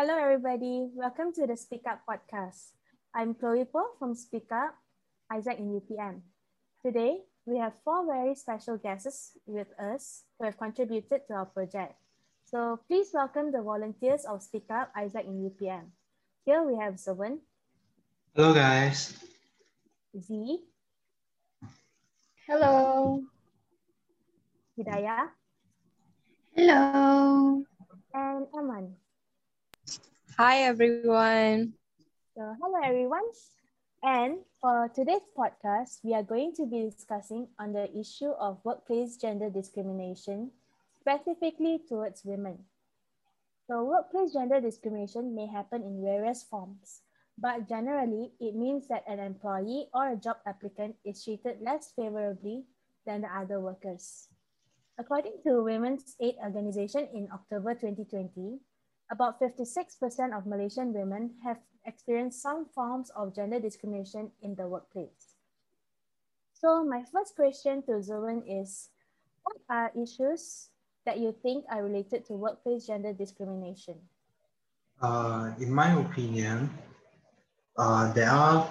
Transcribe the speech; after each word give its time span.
Hello, 0.00 0.16
everybody. 0.16 0.88
Welcome 0.96 1.28
to 1.36 1.44
the 1.44 1.60
Speak 1.60 1.84
Up 1.84 2.00
podcast. 2.08 2.72
I'm 3.12 3.36
Chloe 3.36 3.68
Poh 3.68 4.00
from 4.00 4.16
Speak 4.16 4.48
Up, 4.48 4.72
AIESEC 5.28 5.60
in 5.60 5.76
UPM. 5.76 6.24
Today, 6.80 7.20
we 7.44 7.60
have 7.60 7.76
four 7.84 8.08
very 8.08 8.34
special 8.34 8.80
guests 8.80 9.36
with 9.44 9.68
us 9.76 10.24
who 10.38 10.46
have 10.48 10.56
contributed 10.56 11.28
to 11.28 11.34
our 11.34 11.44
project. 11.44 12.00
So 12.48 12.80
please 12.88 13.12
welcome 13.12 13.52
the 13.52 13.60
volunteers 13.60 14.24
of 14.24 14.40
Speak 14.40 14.64
Up, 14.72 14.88
AIESEC 14.96 15.28
in 15.28 15.52
UPM. 15.52 15.92
Here 16.48 16.64
we 16.64 16.80
have 16.80 16.96
Zovan. 16.96 17.44
Hello, 18.32 18.56
guys. 18.56 19.20
Z. 20.16 20.64
Hello. 22.48 23.20
Hidayah. 24.80 25.28
Hello. 26.56 27.68
And 28.16 28.46
Aman. 28.56 28.96
Hi, 30.40 30.64
everyone. 30.64 31.76
So, 32.32 32.56
hello, 32.56 32.80
everyone. 32.80 33.28
And 34.00 34.40
for 34.56 34.88
today's 34.88 35.28
podcast, 35.36 36.00
we 36.00 36.16
are 36.16 36.24
going 36.24 36.56
to 36.56 36.64
be 36.64 36.88
discussing 36.88 37.52
on 37.60 37.76
the 37.76 37.92
issue 37.92 38.32
of 38.40 38.56
workplace 38.64 39.20
gender 39.20 39.50
discrimination, 39.52 40.48
specifically 40.96 41.84
towards 41.84 42.24
women. 42.24 42.56
So, 43.68 43.84
workplace 43.84 44.32
gender 44.32 44.64
discrimination 44.64 45.36
may 45.36 45.44
happen 45.44 45.84
in 45.84 46.00
various 46.00 46.42
forms, 46.42 47.04
but 47.36 47.68
generally, 47.68 48.32
it 48.40 48.56
means 48.56 48.88
that 48.88 49.04
an 49.04 49.20
employee 49.20 49.92
or 49.92 50.08
a 50.08 50.16
job 50.16 50.40
applicant 50.46 50.96
is 51.04 51.22
treated 51.22 51.60
less 51.60 51.92
favorably 51.92 52.64
than 53.04 53.20
the 53.20 53.28
other 53.28 53.60
workers. 53.60 54.32
According 54.96 55.44
to 55.44 55.60
Women's 55.62 56.16
Aid 56.16 56.36
Organization 56.40 57.12
in 57.12 57.28
October 57.28 57.76
2020, 57.76 58.56
about 59.10 59.40
56% 59.40 60.36
of 60.36 60.46
Malaysian 60.46 60.92
women 60.92 61.34
have 61.42 61.58
experienced 61.84 62.42
some 62.42 62.66
forms 62.66 63.10
of 63.16 63.34
gender 63.34 63.58
discrimination 63.58 64.30
in 64.42 64.54
the 64.54 64.66
workplace. 64.66 65.34
So 66.52 66.84
my 66.84 67.02
first 67.12 67.34
question 67.34 67.82
to 67.84 68.04
Zovan 68.04 68.44
is, 68.46 68.90
what 69.42 69.56
are 69.68 69.92
issues 69.96 70.68
that 71.06 71.18
you 71.18 71.34
think 71.42 71.64
are 71.70 71.82
related 71.82 72.26
to 72.26 72.34
workplace 72.34 72.86
gender 72.86 73.12
discrimination? 73.12 73.96
Uh, 75.00 75.52
in 75.58 75.72
my 75.72 75.98
opinion, 75.98 76.70
uh, 77.78 78.12
there 78.12 78.28
are 78.28 78.68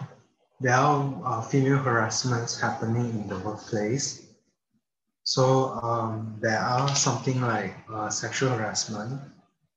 there 0.62 0.76
are 0.76 1.02
uh, 1.24 1.42
female 1.42 1.78
harassments 1.78 2.59
happening 2.59 3.09
in 3.09 3.28
the 3.28 3.40
workplace. 3.40 4.28
So 5.24 5.72
um, 5.81 6.38
there 6.42 6.59
are 6.59 6.94
something 6.96 7.42
like 7.42 7.74
uh, 7.92 8.09
sexual 8.09 8.50
harassment, 8.50 9.22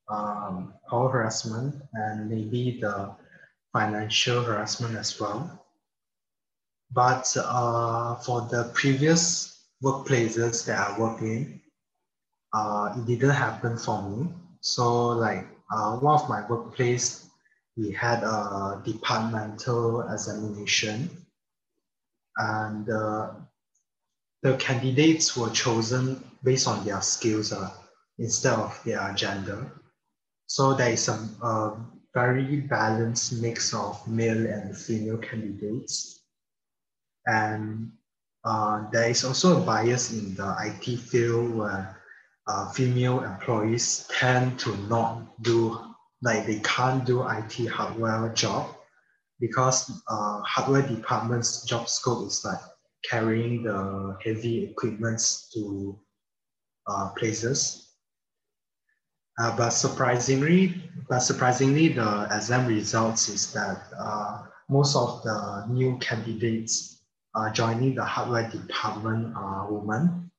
um, 0.08 0.74
power 0.88 1.08
harassment 1.08 1.82
and 1.94 2.28
maybe 2.28 2.78
the 2.80 3.14
financial 3.72 4.42
harassment 4.42 4.96
as 4.96 5.18
well. 5.20 5.66
But 6.90 7.34
uh, 7.38 8.16
for 8.16 8.42
the 8.42 8.70
previous 8.74 9.64
workplaces 9.82 10.66
that 10.66 10.78
I 10.78 10.98
worked 10.98 11.22
in, 11.22 11.60
uh, 12.52 12.94
it 12.96 13.06
didn't 13.06 13.30
happen 13.30 13.78
for 13.78 14.02
me. 14.02 14.28
So 14.60 15.08
like 15.08 15.46
uh, 15.72 15.96
one 15.96 16.20
of 16.20 16.28
my 16.28 16.46
workplace, 16.46 17.26
we 17.76 17.92
had 17.92 18.22
a 18.22 18.82
departmental 18.84 20.02
examination 20.12 21.08
and 22.36 22.88
uh, 22.90 23.30
the 24.42 24.56
candidates 24.56 25.36
were 25.36 25.50
chosen 25.50 26.22
based 26.42 26.66
on 26.66 26.84
their 26.84 27.00
skills 27.00 27.52
uh, 27.52 27.70
instead 28.18 28.54
of 28.54 28.78
their 28.84 29.12
gender. 29.14 29.70
So 30.52 30.74
there 30.74 30.92
is 30.92 31.08
a, 31.08 31.16
a 31.40 31.80
very 32.12 32.60
balanced 32.60 33.40
mix 33.40 33.72
of 33.72 34.06
male 34.06 34.46
and 34.46 34.76
female 34.76 35.16
candidates. 35.16 36.26
And 37.24 37.92
uh, 38.44 38.84
there 38.92 39.08
is 39.08 39.24
also 39.24 39.62
a 39.62 39.64
bias 39.64 40.12
in 40.12 40.34
the 40.34 40.54
IT 40.60 40.98
field 40.98 41.54
where 41.54 41.96
uh, 42.46 42.70
female 42.72 43.24
employees 43.24 44.06
tend 44.12 44.58
to 44.58 44.76
not 44.88 45.42
do, 45.42 45.78
like 46.20 46.44
they 46.44 46.58
can't 46.58 47.06
do 47.06 47.26
IT 47.26 47.68
hardware 47.68 48.28
job 48.34 48.76
because 49.40 49.90
uh, 50.06 50.42
hardware 50.42 50.82
department's 50.82 51.64
job 51.64 51.88
scope 51.88 52.26
is 52.26 52.44
like 52.44 52.60
carrying 53.08 53.62
the 53.62 54.18
heavy 54.22 54.64
equipments 54.64 55.50
to 55.54 55.98
uh, 56.86 57.08
places 57.16 57.91
uh, 59.38 59.56
but 59.56 59.70
surprisingly, 59.70 60.74
but 61.08 61.20
surprisingly, 61.20 61.88
the 61.88 62.28
exam 62.30 62.66
results 62.66 63.28
is 63.28 63.52
that 63.52 63.86
uh, 63.98 64.42
most 64.68 64.94
of 64.96 65.22
the 65.22 65.66
new 65.68 65.96
candidates 65.98 67.02
uh, 67.34 67.50
joining 67.50 67.94
the 67.94 68.04
hardware 68.04 68.48
department 68.50 69.34
are 69.36 69.72
women. 69.72 70.30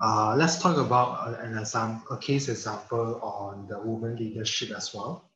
Uh, 0.00 0.36
let's 0.36 0.60
talk 0.60 0.76
about 0.76 1.40
an 1.40 1.58
example, 1.58 2.16
a 2.16 2.20
case 2.20 2.48
example 2.48 3.18
on 3.22 3.66
the 3.68 3.78
woman 3.80 4.14
leadership 4.16 4.70
as 4.76 4.94
well. 4.94 5.30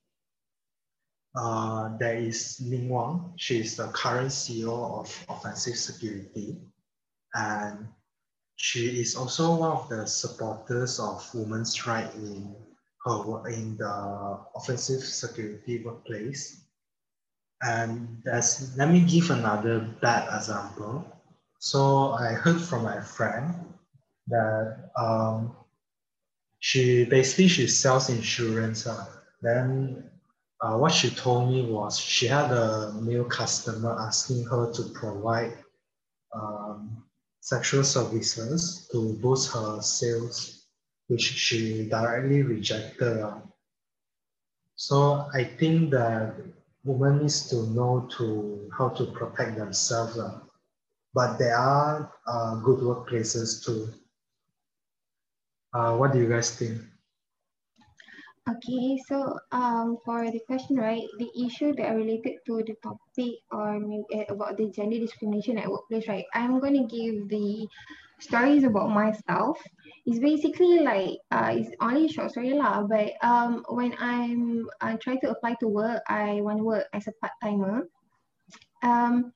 Uh, 1.35 1.97
there 1.99 2.17
is 2.17 2.61
Ning 2.61 2.89
Wang. 2.89 3.33
She 3.37 3.61
is 3.61 3.77
the 3.77 3.89
current 3.89 4.31
CEO 4.31 5.01
of 5.01 5.27
Offensive 5.29 5.77
Security, 5.77 6.59
and 7.35 7.89
she 8.62 9.00
is 9.00 9.16
also 9.16 9.54
one 9.56 9.71
of 9.71 9.88
the 9.88 10.06
supporters 10.06 11.00
of 11.00 11.26
women's 11.34 11.87
rights 11.87 12.15
in 12.16 12.54
her 13.06 13.22
work 13.22 13.50
in 13.50 13.78
the 13.78 14.38
offensive 14.54 15.00
security 15.00 15.82
workplace. 15.82 16.60
And 17.62 18.22
let 18.26 18.91
me 18.91 19.00
give 19.00 19.31
another 19.31 19.81
bad 20.03 20.28
example. 20.37 21.06
So 21.59 22.12
I 22.12 22.34
heard 22.34 22.60
from 22.60 22.84
my 22.84 23.00
friend 23.00 23.54
that 24.28 24.91
um, 24.94 25.56
she 26.59 27.06
basically 27.06 27.48
she 27.48 27.66
sells 27.66 28.10
insurance. 28.10 28.87
Uh, 28.87 29.06
then 29.41 30.10
uh, 30.60 30.77
what 30.77 30.92
she 30.92 31.09
told 31.09 31.50
me 31.50 31.62
was 31.62 31.98
she 31.98 32.27
had 32.27 32.53
a 32.53 32.92
male 32.92 33.25
customer 33.25 33.97
asking 33.98 34.44
her 34.44 34.71
to 34.71 34.82
provide 34.92 35.56
um, 36.34 37.04
sexual 37.41 37.84
services 37.84 38.89
to 38.93 39.15
boost 39.21 39.53
her 39.53 39.81
sales, 39.83 40.67
which 41.09 41.23
she 41.23 41.89
directly 41.89 42.43
rejected. 42.43 43.27
So 44.77 45.27
I 45.34 45.45
think 45.45 45.91
that 45.91 46.34
women 46.84 47.23
needs 47.23 47.49
to 47.51 47.67
know 47.71 48.09
to 48.17 48.71
how 48.77 48.91
to 48.91 49.06
protect 49.06 49.56
themselves. 49.56 50.19
But 51.12 51.39
there 51.39 51.56
are 51.56 52.12
uh, 52.27 52.55
good 52.61 52.81
workplaces 52.81 53.65
too. 53.65 53.93
Uh, 55.72 55.97
what 55.97 56.12
do 56.12 56.19
you 56.19 56.28
guys 56.28 56.57
think? 56.57 56.81
Okay, 58.50 58.99
so 59.06 59.38
um, 59.53 59.99
for 60.05 60.28
the 60.31 60.41
question, 60.41 60.77
right, 60.77 61.06
the 61.19 61.31
issue 61.38 61.72
that 61.75 61.87
are 61.87 61.97
related 61.97 62.43
to 62.47 62.65
the 62.66 62.75
topic 62.83 63.38
or 63.53 63.78
eh, 64.12 64.25
about 64.28 64.56
the 64.56 64.71
gender 64.71 64.99
discrimination 64.99 65.59
at 65.59 65.71
workplace, 65.71 66.09
right, 66.09 66.25
I'm 66.34 66.59
going 66.59 66.75
to 66.75 66.89
give 66.91 67.28
the 67.28 67.69
stories 68.19 68.65
about 68.65 68.91
myself. 68.91 69.59
It's 70.05 70.19
basically 70.19 70.81
like, 70.81 71.19
uh, 71.31 71.55
it's 71.55 71.71
only 71.81 72.06
a 72.06 72.09
short 72.09 72.33
story 72.33 72.55
lah, 72.55 72.83
but 72.83 73.12
um, 73.22 73.65
when 73.69 73.94
I'm 74.00 74.66
I 74.81 74.97
try 74.97 75.16
to 75.22 75.31
apply 75.31 75.55
to 75.60 75.69
work, 75.69 76.03
I 76.09 76.41
want 76.41 76.59
to 76.59 76.65
work 76.65 76.87
as 76.93 77.06
a 77.06 77.12
part-timer. 77.21 77.87
Um, 78.83 79.33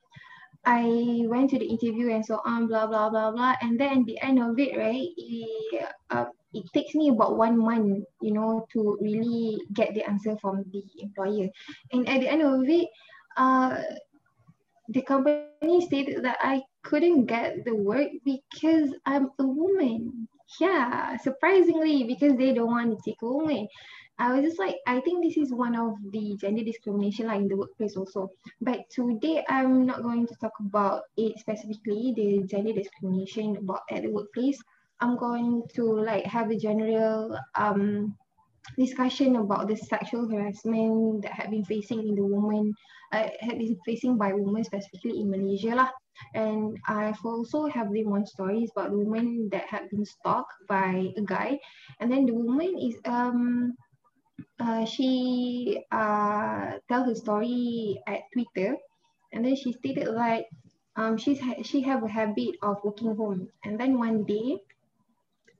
I 0.65 1.25
went 1.27 1.51
to 1.51 1.59
the 1.59 1.65
interview 1.65 2.11
and 2.11 2.25
so 2.25 2.41
on, 2.45 2.67
blah, 2.67 2.87
blah, 2.87 3.09
blah, 3.09 3.31
blah. 3.31 3.55
And 3.61 3.79
then 3.79 4.03
the 4.05 4.19
end 4.21 4.39
of 4.41 4.57
it, 4.59 4.77
right, 4.77 5.09
it, 5.17 5.85
uh, 6.09 6.25
it 6.53 6.63
takes 6.73 6.95
me 6.95 7.09
about 7.09 7.37
one 7.37 7.57
month, 7.57 8.05
you 8.21 8.33
know, 8.33 8.65
to 8.73 8.97
really 9.01 9.57
get 9.73 9.93
the 9.93 10.03
answer 10.03 10.35
from 10.41 10.63
the 10.71 10.83
employer. 10.99 11.49
And 11.91 12.07
at 12.09 12.21
the 12.21 12.29
end 12.29 12.41
of 12.41 12.63
it, 12.67 12.87
uh, 13.37 13.81
the 14.89 15.01
company 15.01 15.85
stated 15.85 16.23
that 16.23 16.37
I 16.41 16.61
couldn't 16.83 17.25
get 17.25 17.65
the 17.65 17.75
work 17.75 18.09
because 18.23 18.93
I'm 19.05 19.31
a 19.39 19.45
woman. 19.45 20.27
Yeah, 20.59 21.17
surprisingly, 21.17 22.03
because 22.03 22.37
they 22.37 22.53
don't 22.53 22.67
want 22.67 22.91
to 22.91 23.01
take 23.03 23.21
a 23.21 23.27
woman. 23.27 23.67
I 24.17 24.31
was 24.33 24.45
just 24.45 24.59
like, 24.59 24.77
I 24.87 25.01
think 25.01 25.23
this 25.23 25.37
is 25.37 25.53
one 25.53 25.75
of 25.75 25.95
the 26.11 26.37
gender 26.39 26.63
discrimination 26.63 27.27
like 27.27 27.41
in 27.41 27.47
the 27.47 27.57
workplace 27.57 27.97
also. 27.97 28.31
But 28.61 28.89
today 28.89 29.43
I'm 29.49 29.85
not 29.85 30.03
going 30.03 30.27
to 30.27 30.35
talk 30.35 30.53
about 30.59 31.03
it 31.17 31.37
specifically, 31.39 32.13
the 32.15 32.43
gender 32.47 32.71
discrimination 32.71 33.57
about 33.57 33.81
at 33.91 34.03
the 34.03 34.09
workplace. 34.09 34.61
I'm 35.01 35.17
going 35.17 35.63
to 35.75 35.83
like 35.83 36.25
have 36.25 36.49
a 36.49 36.57
general 36.57 37.37
um 37.55 38.15
discussion 38.77 39.35
about 39.35 39.67
the 39.67 39.75
sexual 39.75 40.27
harassment 40.27 41.21
that 41.21 41.33
have 41.33 41.51
been 41.51 41.65
facing 41.65 41.99
in 42.07 42.15
the 42.15 42.23
woman 42.23 42.73
uh, 43.11 43.29
have 43.39 43.57
been 43.57 43.77
facing 43.85 44.17
by 44.17 44.33
women 44.33 44.63
specifically 44.63 45.19
in 45.19 45.29
Malaysia 45.29 45.75
lah. 45.75 45.89
And 46.33 46.79
I've 46.87 47.19
also 47.23 47.67
have 47.67 47.91
the 47.91 48.03
one 48.07 48.25
stories 48.25 48.71
about 48.71 48.91
the 48.91 48.97
woman 48.97 49.49
that 49.51 49.67
have 49.67 49.89
been 49.91 50.05
stalked 50.05 50.55
by 50.67 51.11
a 51.15 51.21
guy, 51.21 51.59
and 51.99 52.07
then 52.07 52.25
the 52.25 52.33
woman 52.33 52.79
is 52.79 52.95
um 53.03 53.75
uh, 54.59 54.85
she 54.85 55.83
uh, 55.91 56.79
tell 56.89 57.03
her 57.05 57.15
story 57.15 58.01
at 58.07 58.21
Twitter, 58.33 58.77
and 59.33 59.45
then 59.45 59.55
she 59.55 59.73
stated 59.73 60.07
like 60.07 60.47
um, 60.95 61.17
she's 61.17 61.39
ha- 61.39 61.61
she 61.63 61.81
have 61.81 62.03
a 62.03 62.07
habit 62.07 62.55
of 62.61 62.77
working 62.83 63.15
home, 63.15 63.49
and 63.63 63.79
then 63.79 63.97
one 63.99 64.23
day, 64.23 64.59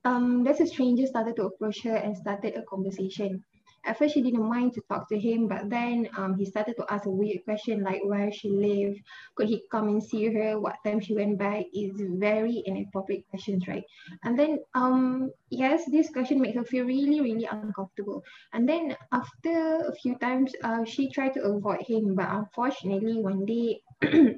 um, 0.04 0.44
there's 0.44 0.60
a 0.60 0.66
stranger 0.66 1.06
started 1.06 1.36
to 1.36 1.44
approach 1.46 1.82
her 1.82 1.96
and 1.96 2.16
started 2.16 2.56
a 2.56 2.62
conversation 2.62 3.44
at 3.86 3.98
first 3.98 4.14
she 4.14 4.22
didn't 4.22 4.48
mind 4.48 4.74
to 4.74 4.82
talk 4.88 5.08
to 5.08 5.18
him, 5.18 5.46
but 5.46 5.70
then 5.70 6.08
um, 6.16 6.36
he 6.36 6.44
started 6.44 6.76
to 6.76 6.84
ask 6.90 7.06
a 7.06 7.10
weird 7.10 7.44
question 7.44 7.82
like 7.82 8.02
where 8.04 8.32
she 8.32 8.48
lived, 8.48 9.00
could 9.36 9.48
he 9.48 9.62
come 9.70 9.88
and 9.88 10.02
see 10.02 10.26
her, 10.32 10.58
what 10.58 10.76
time 10.84 11.00
she 11.00 11.14
went 11.14 11.38
back, 11.38 11.64
is 11.72 11.92
very 11.96 12.62
inappropriate 12.66 13.28
questions, 13.30 13.66
right? 13.68 13.84
And 14.24 14.38
then 14.38 14.58
um, 14.74 15.30
yes, 15.50 15.84
this 15.90 16.10
question 16.10 16.40
made 16.40 16.56
her 16.56 16.64
feel 16.64 16.84
really, 16.84 17.20
really 17.20 17.48
uncomfortable. 17.50 18.22
And 18.52 18.68
then 18.68 18.96
after 19.12 19.86
a 19.86 19.94
few 19.94 20.16
times, 20.18 20.52
uh, 20.62 20.84
she 20.84 21.10
tried 21.10 21.34
to 21.34 21.42
avoid 21.42 21.82
him, 21.82 22.14
but 22.14 22.28
unfortunately 22.28 23.20
one 23.22 23.46
day 23.46 23.80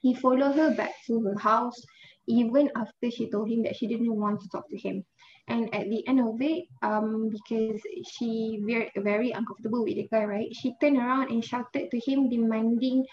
he 0.00 0.14
followed 0.14 0.54
her 0.54 0.74
back 0.74 0.92
to 1.06 1.20
her 1.20 1.38
house 1.38 1.80
even 2.28 2.70
after 2.76 3.10
she 3.10 3.30
told 3.30 3.48
him 3.48 3.62
that 3.62 3.76
she 3.76 3.86
didn't 3.86 4.14
want 4.14 4.40
to 4.40 4.48
talk 4.48 4.68
to 4.68 4.76
him 4.76 5.04
and 5.48 5.72
at 5.74 5.88
the 5.90 6.06
end 6.08 6.20
of 6.20 6.40
it 6.40 6.64
um 6.82 7.30
because 7.30 7.80
she 8.04 8.60
very 8.66 8.90
very 8.96 9.30
uncomfortable 9.32 9.84
with 9.84 9.94
the 9.96 10.08
guy 10.10 10.24
right? 10.24 10.50
She 10.54 10.74
turned 10.80 10.96
around 10.98 11.30
and 11.30 11.44
shouted 11.44 11.90
to 11.90 11.98
him 12.00 12.28
demanding 12.28 13.04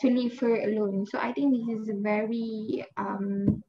to 0.00 0.08
leave 0.08 0.38
her 0.40 0.56
alone. 0.62 1.06
So 1.06 1.18
i 1.18 1.32
think 1.32 1.54
this 1.54 1.68
is 1.78 1.90
very 2.02 2.84
um 2.96 3.62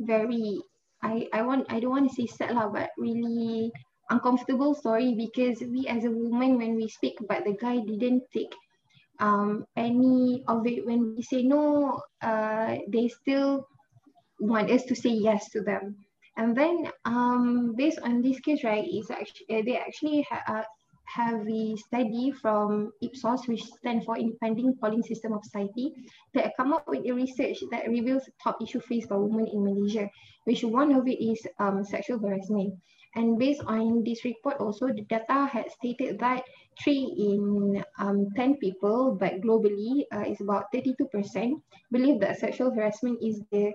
very 0.00 0.60
i 1.02 1.28
i 1.32 1.42
want 1.42 1.66
i 1.70 1.78
don't 1.80 1.90
want 1.90 2.08
to 2.08 2.14
say 2.14 2.26
sad 2.26 2.52
lah 2.54 2.68
but 2.68 2.90
really 2.98 3.70
uncomfortable 4.10 4.74
story 4.74 5.14
because 5.14 5.60
we 5.72 5.86
as 5.86 6.04
a 6.04 6.10
woman 6.10 6.58
when 6.58 6.74
we 6.76 6.88
speak 6.88 7.16
but 7.28 7.44
the 7.44 7.54
guy 7.54 7.78
didn't 7.78 8.22
take 8.32 8.52
um 9.20 9.64
any 9.76 10.42
of 10.48 10.66
it. 10.66 10.84
When 10.86 11.04
we 11.04 11.22
say 11.22 11.42
no 11.42 12.00
uh 12.22 12.76
they 12.88 13.08
still 13.08 13.66
want 14.40 14.70
us 14.70 14.84
to 14.84 14.94
say 14.94 15.10
yes 15.10 15.50
to 15.52 15.60
them 15.62 15.96
and 16.36 16.56
then 16.56 16.90
um, 17.04 17.74
based 17.76 17.98
on 18.02 18.22
this 18.22 18.40
case, 18.40 18.64
right, 18.64 18.86
is 18.86 19.10
actually 19.10 19.46
uh, 19.50 19.62
they 19.64 19.76
actually 19.76 20.26
ha- 20.28 20.42
uh, 20.46 20.62
have 21.04 21.46
a 21.48 21.76
study 21.76 22.30
from 22.30 22.92
Ipsos, 23.02 23.46
which 23.48 23.64
stands 23.64 24.04
for 24.04 24.16
Independent 24.16 24.80
Polling 24.80 25.02
System 25.02 25.32
of 25.32 25.44
Society, 25.44 25.92
that 26.34 26.56
come 26.56 26.72
up 26.72 26.86
with 26.86 27.04
a 27.06 27.12
research 27.12 27.58
that 27.72 27.88
reveals 27.88 28.28
top 28.42 28.62
issue 28.62 28.80
faced 28.80 29.08
by 29.08 29.16
women 29.16 29.46
in 29.48 29.64
Malaysia, 29.64 30.08
which 30.44 30.62
one 30.62 30.92
of 30.92 31.08
it 31.08 31.22
is 31.22 31.44
um, 31.58 31.84
sexual 31.84 32.18
harassment. 32.18 32.74
And 33.16 33.38
based 33.38 33.62
on 33.66 34.04
this 34.04 34.24
report 34.24 34.58
also, 34.60 34.86
the 34.86 35.02
data 35.02 35.50
had 35.50 35.70
stated 35.72 36.20
that 36.20 36.44
three 36.82 37.10
in 37.18 37.82
um, 37.98 38.28
10 38.36 38.56
people, 38.58 39.16
but 39.18 39.40
globally 39.40 40.04
uh, 40.14 40.20
is 40.20 40.40
about 40.40 40.72
32%, 40.72 41.60
believe 41.90 42.20
that 42.20 42.38
sexual 42.38 42.70
harassment 42.70 43.18
is 43.20 43.42
the 43.50 43.72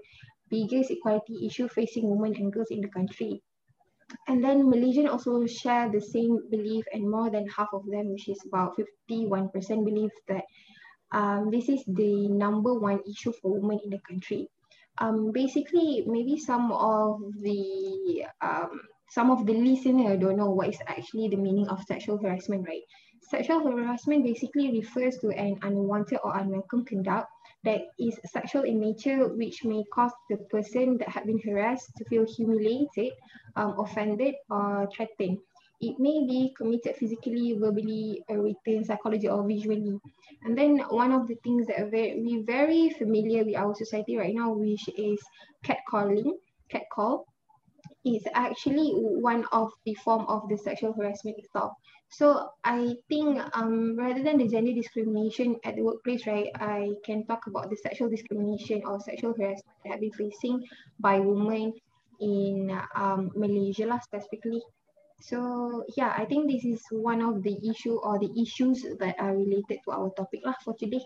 biggest 0.49 0.91
equality 0.91 1.45
issue 1.45 1.67
facing 1.67 2.09
women 2.09 2.35
and 2.35 2.53
girls 2.53 2.71
in 2.71 2.81
the 2.81 2.89
country. 2.89 3.41
And 4.27 4.43
then 4.43 4.69
Malaysian 4.69 5.07
also 5.07 5.45
share 5.45 5.89
the 5.89 6.01
same 6.01 6.39
belief 6.49 6.85
and 6.93 7.09
more 7.09 7.29
than 7.29 7.47
half 7.49 7.69
of 7.73 7.85
them, 7.87 8.11
which 8.11 8.29
is 8.29 8.39
about 8.45 8.77
51% 9.09 9.51
believe 9.85 10.11
that 10.27 10.43
um, 11.11 11.49
this 11.49 11.69
is 11.69 11.83
the 11.87 12.27
number 12.29 12.73
one 12.73 12.99
issue 13.09 13.33
for 13.41 13.59
women 13.59 13.79
in 13.83 13.89
the 13.89 13.99
country. 14.07 14.49
Um, 14.99 15.31
basically, 15.31 16.03
maybe 16.07 16.37
some 16.37 16.71
of 16.71 17.19
the 17.41 18.25
um, 18.41 18.81
some 19.09 19.29
of 19.29 19.45
the 19.45 19.53
listener 19.53 20.17
don't 20.17 20.37
know 20.37 20.49
what 20.49 20.69
is 20.69 20.79
actually 20.87 21.29
the 21.29 21.37
meaning 21.37 21.67
of 21.67 21.83
sexual 21.83 22.17
harassment, 22.17 22.67
right? 22.67 22.81
Sexual 23.29 23.61
harassment 23.61 24.23
basically 24.23 24.71
refers 24.71 25.17
to 25.19 25.29
an 25.29 25.57
unwanted 25.61 26.19
or 26.23 26.37
unwelcome 26.37 26.85
conduct 26.85 27.27
that 27.65 27.81
is 27.99 28.17
sexual 28.25 28.63
in 28.63 28.79
nature, 28.79 29.27
which 29.27 29.65
may 29.65 29.83
cause 29.93 30.11
the 30.29 30.37
person 30.49 30.97
that 30.99 31.09
had 31.09 31.25
been 31.25 31.39
harassed 31.39 31.91
to 31.97 32.05
feel 32.05 32.25
humiliated, 32.25 33.11
um, 33.55 33.75
offended, 33.79 34.35
or 34.49 34.87
threatened. 34.95 35.39
It 35.81 35.99
may 35.99 36.25
be 36.25 36.53
committed 36.57 36.95
physically, 36.95 37.57
verbally, 37.59 38.23
written, 38.29 38.85
psychology, 38.85 39.27
or 39.27 39.45
visually. 39.45 39.99
And 40.43 40.57
then 40.57 40.79
one 40.89 41.11
of 41.11 41.27
the 41.27 41.35
things 41.43 41.67
that 41.67 41.79
we 41.79 41.85
are 41.85 41.89
very, 41.89 42.43
very 42.43 42.89
familiar 42.91 43.43
with 43.43 43.55
our 43.55 43.75
society 43.75 44.15
right 44.15 44.33
now, 44.33 44.53
which 44.53 44.87
is 44.97 45.19
catcalling, 45.65 46.31
catcall, 46.69 47.25
is 48.05 48.23
actually 48.33 48.91
one 48.93 49.45
of 49.51 49.71
the 49.85 49.95
form 49.95 50.25
of 50.27 50.47
the 50.47 50.57
sexual 50.57 50.93
harassment 50.93 51.37
itself. 51.39 51.73
So 52.09 52.49
I 52.63 52.95
think 53.09 53.41
um, 53.57 53.97
rather 53.97 54.23
than 54.23 54.37
the 54.37 54.47
gender 54.47 54.73
discrimination 54.73 55.57
at 55.65 55.75
the 55.75 55.81
workplace, 55.81 56.25
right, 56.27 56.47
I 56.55 56.93
can 57.03 57.25
talk 57.25 57.47
about 57.47 57.69
the 57.69 57.77
sexual 57.77 58.09
discrimination 58.09 58.83
or 58.85 58.99
sexual 58.99 59.33
harassment 59.33 59.75
that 59.83 59.93
I've 59.93 60.01
been 60.01 60.11
facing 60.11 60.63
by 60.99 61.19
women 61.19 61.73
in 62.21 62.79
um, 62.95 63.31
Malaysia 63.35 63.99
specifically. 64.03 64.61
So 65.21 65.83
yeah, 65.97 66.13
I 66.15 66.25
think 66.25 66.51
this 66.51 66.63
is 66.63 66.81
one 66.91 67.21
of 67.21 67.41
the 67.41 67.57
issue 67.67 67.95
or 67.95 68.19
the 68.19 68.29
issues 68.39 68.85
that 68.99 69.15
are 69.17 69.35
related 69.35 69.79
to 69.85 69.91
our 69.91 70.11
topic 70.13 70.41
lah 70.45 70.55
for 70.63 70.75
today. 70.77 71.01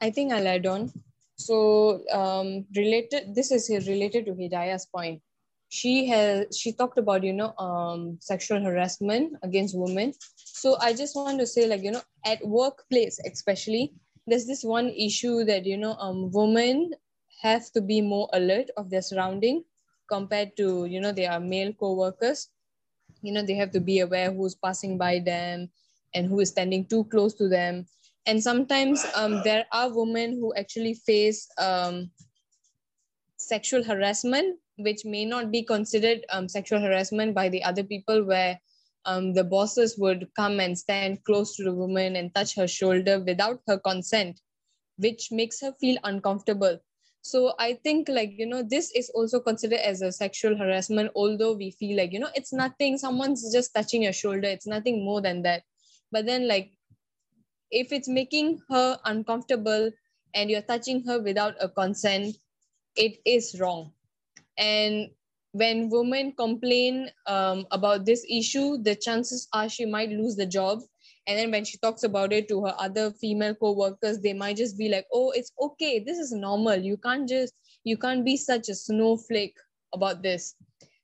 I 0.00 0.10
think 0.10 0.32
I'll 0.32 0.48
add 0.48 0.66
on. 0.66 0.90
So 1.36 2.00
um, 2.10 2.64
related, 2.74 3.34
this 3.34 3.50
is 3.50 3.68
related 3.68 4.26
to 4.26 4.32
Hidayah's 4.32 4.86
point 4.86 5.20
she 5.74 6.06
has 6.12 6.56
she 6.60 6.72
talked 6.72 6.98
about 6.98 7.24
you 7.24 7.34
know 7.34 7.52
um, 7.66 8.18
sexual 8.20 8.62
harassment 8.62 9.34
against 9.42 9.76
women. 9.76 10.14
So 10.64 10.76
i 10.80 10.92
just 10.94 11.16
want 11.16 11.38
to 11.40 11.46
say 11.46 11.66
like 11.66 11.82
you 11.82 11.92
know 11.92 12.02
at 12.24 12.46
workplace 12.46 13.20
especially 13.26 13.92
there's 14.26 14.46
this 14.46 14.64
one 14.64 14.88
issue 14.90 15.44
that 15.44 15.66
you 15.66 15.76
know 15.76 15.94
um, 15.98 16.30
women 16.32 16.92
have 17.42 17.70
to 17.72 17.80
be 17.82 18.00
more 18.00 18.28
alert 18.32 18.70
of 18.76 18.90
their 18.90 19.02
surrounding 19.02 19.64
compared 20.08 20.56
to 20.56 20.86
you 20.86 21.00
know 21.00 21.12
their 21.12 21.38
male 21.40 21.72
co-workers. 21.72 22.50
You 23.22 23.32
know 23.32 23.42
they 23.42 23.54
have 23.54 23.72
to 23.72 23.80
be 23.80 24.00
aware 24.00 24.32
who's 24.32 24.54
passing 24.54 24.98
by 24.98 25.18
them 25.20 25.70
and 26.14 26.26
who 26.28 26.40
is 26.40 26.50
standing 26.50 26.86
too 26.86 27.04
close 27.04 27.34
to 27.34 27.48
them. 27.48 27.86
And 28.26 28.42
sometimes 28.42 29.04
um, 29.16 29.42
there 29.44 29.66
are 29.72 29.94
women 29.94 30.32
who 30.32 30.54
actually 30.54 30.94
face 30.94 31.48
um, 31.58 32.10
sexual 33.48 33.82
harassment 33.82 34.58
which 34.76 35.04
may 35.04 35.24
not 35.24 35.50
be 35.50 35.62
considered 35.62 36.24
um, 36.30 36.48
sexual 36.48 36.80
harassment 36.80 37.34
by 37.34 37.48
the 37.48 37.62
other 37.62 37.84
people 37.84 38.24
where 38.24 38.58
um, 39.04 39.32
the 39.34 39.44
bosses 39.44 39.96
would 39.98 40.26
come 40.34 40.60
and 40.60 40.76
stand 40.78 41.22
close 41.24 41.54
to 41.56 41.62
the 41.62 41.72
woman 41.72 42.16
and 42.16 42.34
touch 42.34 42.54
her 42.56 42.66
shoulder 42.66 43.20
without 43.20 43.60
her 43.68 43.78
consent 43.78 44.40
which 44.96 45.28
makes 45.32 45.60
her 45.60 45.72
feel 45.80 45.98
uncomfortable. 46.04 46.78
So 47.22 47.54
i 47.58 47.72
think 47.84 48.08
like 48.08 48.32
you 48.36 48.46
know 48.46 48.62
this 48.62 48.90
is 48.94 49.10
also 49.14 49.40
considered 49.40 49.80
as 49.80 50.02
a 50.02 50.12
sexual 50.12 50.56
harassment 50.56 51.10
although 51.16 51.54
we 51.54 51.70
feel 51.70 51.96
like 51.96 52.12
you 52.12 52.20
know 52.20 52.28
it's 52.34 52.52
nothing 52.52 52.98
someone's 52.98 53.50
just 53.50 53.74
touching 53.74 54.02
your 54.02 54.12
shoulder 54.12 54.46
it's 54.46 54.66
nothing 54.66 55.04
more 55.04 55.22
than 55.22 55.42
that. 55.42 55.62
But 56.12 56.26
then 56.26 56.46
like 56.46 56.72
if 57.70 57.92
it's 57.92 58.08
making 58.08 58.60
her 58.70 58.98
uncomfortable 59.04 59.90
and 60.34 60.50
you're 60.50 60.62
touching 60.62 61.02
her 61.06 61.20
without 61.20 61.54
a 61.60 61.68
consent 61.68 62.36
it 62.96 63.18
is 63.24 63.58
wrong. 63.60 63.92
And 64.58 65.10
when 65.52 65.88
women 65.90 66.32
complain 66.32 67.10
um, 67.26 67.66
about 67.70 68.04
this 68.04 68.26
issue 68.28 68.76
the 68.78 68.94
chances 68.96 69.48
are 69.52 69.68
she 69.68 69.84
might 69.86 70.10
lose 70.10 70.36
the 70.36 70.46
job. 70.46 70.82
And 71.26 71.38
then 71.38 71.50
when 71.50 71.64
she 71.64 71.78
talks 71.78 72.02
about 72.02 72.32
it 72.32 72.48
to 72.48 72.64
her 72.66 72.74
other 72.78 73.10
female 73.10 73.54
co-workers 73.54 74.20
they 74.20 74.32
might 74.34 74.56
just 74.56 74.76
be 74.76 74.88
like 74.88 75.06
oh 75.12 75.30
it's 75.30 75.52
okay. 75.60 75.98
This 75.98 76.18
is 76.18 76.32
normal. 76.32 76.76
You 76.76 76.96
can't 76.96 77.28
just 77.28 77.54
you 77.84 77.96
can't 77.96 78.24
be 78.24 78.36
such 78.36 78.68
a 78.68 78.74
snowflake 78.74 79.56
about 79.92 80.22
this. 80.22 80.54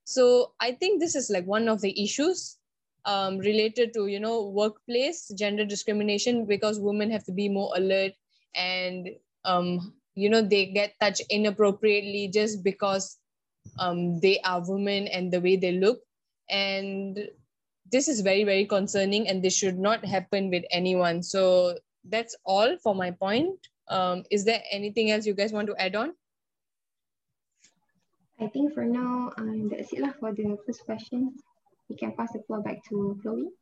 So 0.04 0.52
i 0.60 0.72
think 0.72 1.00
this 1.00 1.14
is 1.14 1.30
like 1.30 1.46
one 1.46 1.68
of 1.68 1.80
the 1.80 2.02
issues 2.02 2.58
um, 3.04 3.38
related 3.38 3.94
to 3.94 4.06
you 4.06 4.20
know 4.20 4.46
workplace 4.48 5.28
gender 5.38 5.64
discrimination 5.64 6.44
because 6.46 6.80
women 6.80 7.10
have 7.10 7.24
to 7.24 7.32
be 7.32 7.48
more 7.48 7.72
alert 7.76 8.12
and 8.54 9.08
um, 9.44 9.94
you 10.20 10.28
know 10.28 10.42
they 10.42 10.66
get 10.66 10.94
touched 11.00 11.22
inappropriately 11.30 12.28
just 12.28 12.62
because 12.62 13.18
um, 13.78 14.20
they 14.20 14.38
are 14.40 14.62
women 14.66 15.08
and 15.08 15.32
the 15.32 15.40
way 15.40 15.56
they 15.56 15.72
look 15.72 16.00
and 16.48 17.18
this 17.90 18.08
is 18.08 18.20
very 18.20 18.44
very 18.44 18.66
concerning 18.66 19.28
and 19.28 19.42
this 19.42 19.56
should 19.56 19.78
not 19.78 20.04
happen 20.04 20.50
with 20.50 20.64
anyone 20.70 21.22
so 21.22 21.76
that's 22.04 22.36
all 22.44 22.76
for 22.82 22.94
my 22.94 23.10
point 23.10 23.56
um, 23.88 24.22
is 24.30 24.44
there 24.44 24.62
anything 24.70 25.10
else 25.10 25.26
you 25.26 25.34
guys 25.34 25.52
want 25.52 25.66
to 25.66 25.80
add 25.80 25.96
on 25.96 26.12
I 28.40 28.48
think 28.48 28.72
for 28.72 28.86
now, 28.86 29.32
um, 29.36 29.68
that's 29.68 29.92
it 29.92 30.00
lah 30.00 30.16
for 30.16 30.32
the 30.32 30.56
first 30.64 30.88
question. 30.88 31.36
We 31.92 31.96
can 31.96 32.16
pass 32.16 32.32
the 32.32 32.40
floor 32.48 32.64
back 32.64 32.80
to 32.88 33.20
Chloe. 33.20 33.52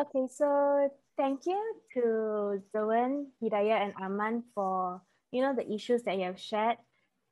Okay, 0.00 0.26
so 0.32 0.88
thank 1.16 1.44
you 1.44 1.60
to 1.94 2.62
Zoen, 2.72 3.32
Hidayah, 3.42 3.84
and 3.84 3.94
Arman 3.96 4.42
for 4.54 5.02
you 5.30 5.42
know 5.42 5.54
the 5.54 5.70
issues 5.70 6.02
that 6.04 6.16
you 6.16 6.24
have 6.24 6.40
shared 6.40 6.78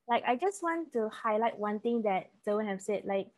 like 0.08 0.24
I 0.26 0.36
just 0.36 0.62
want 0.62 0.92
to 0.94 1.10
highlight 1.12 1.58
one 1.58 1.80
thing 1.80 2.02
that 2.02 2.32
Zoe 2.44 2.64
have 2.66 2.80
said, 2.80 3.02
like 3.04 3.28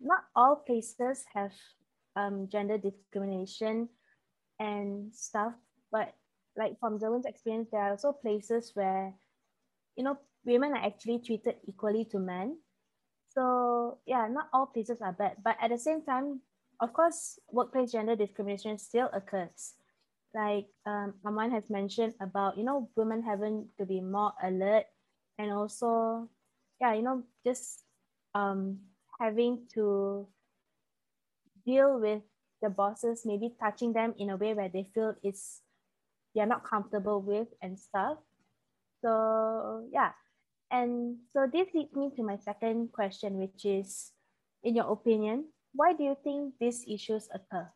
not 0.00 0.24
all 0.34 0.56
places 0.56 1.24
have 1.34 1.52
um, 2.16 2.48
gender 2.50 2.78
discrimination 2.78 3.88
and 4.58 5.14
stuff. 5.14 5.52
But 5.92 6.14
like 6.56 6.80
from 6.80 6.98
Zoe's 6.98 7.26
experience, 7.26 7.68
there 7.70 7.82
are 7.82 7.90
also 7.90 8.12
places 8.12 8.72
where, 8.74 9.12
you 9.94 10.04
know, 10.04 10.18
women 10.44 10.72
are 10.72 10.84
actually 10.84 11.20
treated 11.20 11.56
equally 11.68 12.06
to 12.06 12.18
men. 12.18 12.56
So 13.28 13.98
yeah, 14.06 14.26
not 14.30 14.48
all 14.54 14.66
places 14.66 15.02
are 15.02 15.12
bad, 15.12 15.36
but 15.44 15.58
at 15.60 15.68
the 15.68 15.78
same 15.78 16.00
time, 16.00 16.40
of 16.80 16.92
course, 16.92 17.38
workplace 17.50 17.92
gender 17.92 18.16
discrimination 18.16 18.78
still 18.78 19.08
occurs. 19.12 19.74
Like 20.34 20.66
um, 20.84 21.14
Aman 21.24 21.50
has 21.52 21.70
mentioned 21.70 22.14
about, 22.20 22.58
you 22.58 22.64
know, 22.64 22.90
women 22.96 23.22
having 23.22 23.68
to 23.78 23.86
be 23.86 24.00
more 24.00 24.32
alert 24.42 24.84
and 25.38 25.50
also, 25.52 26.28
yeah, 26.80 26.94
you 26.94 27.02
know, 27.02 27.22
just 27.44 27.84
um, 28.34 28.78
having 29.18 29.66
to 29.74 30.28
deal 31.64 31.98
with 31.98 32.22
the 32.62 32.68
bosses, 32.68 33.22
maybe 33.24 33.54
touching 33.58 33.92
them 33.92 34.14
in 34.18 34.30
a 34.30 34.36
way 34.36 34.54
where 34.54 34.68
they 34.68 34.84
feel 34.94 35.14
it's 35.22 35.62
they're 36.34 36.46
not 36.46 36.64
comfortable 36.64 37.22
with 37.22 37.48
and 37.62 37.78
stuff. 37.78 38.18
So 39.02 39.88
yeah. 39.92 40.12
And 40.70 41.16
so 41.32 41.46
this 41.50 41.68
leads 41.74 41.94
me 41.94 42.10
to 42.16 42.22
my 42.22 42.36
second 42.38 42.92
question, 42.92 43.38
which 43.38 43.64
is, 43.64 44.10
in 44.64 44.74
your 44.74 44.90
opinion, 44.90 45.46
why 45.76 45.92
do 45.92 46.02
you 46.04 46.16
think 46.24 46.54
these 46.58 46.84
issues 46.88 47.28
occur? 47.32 47.68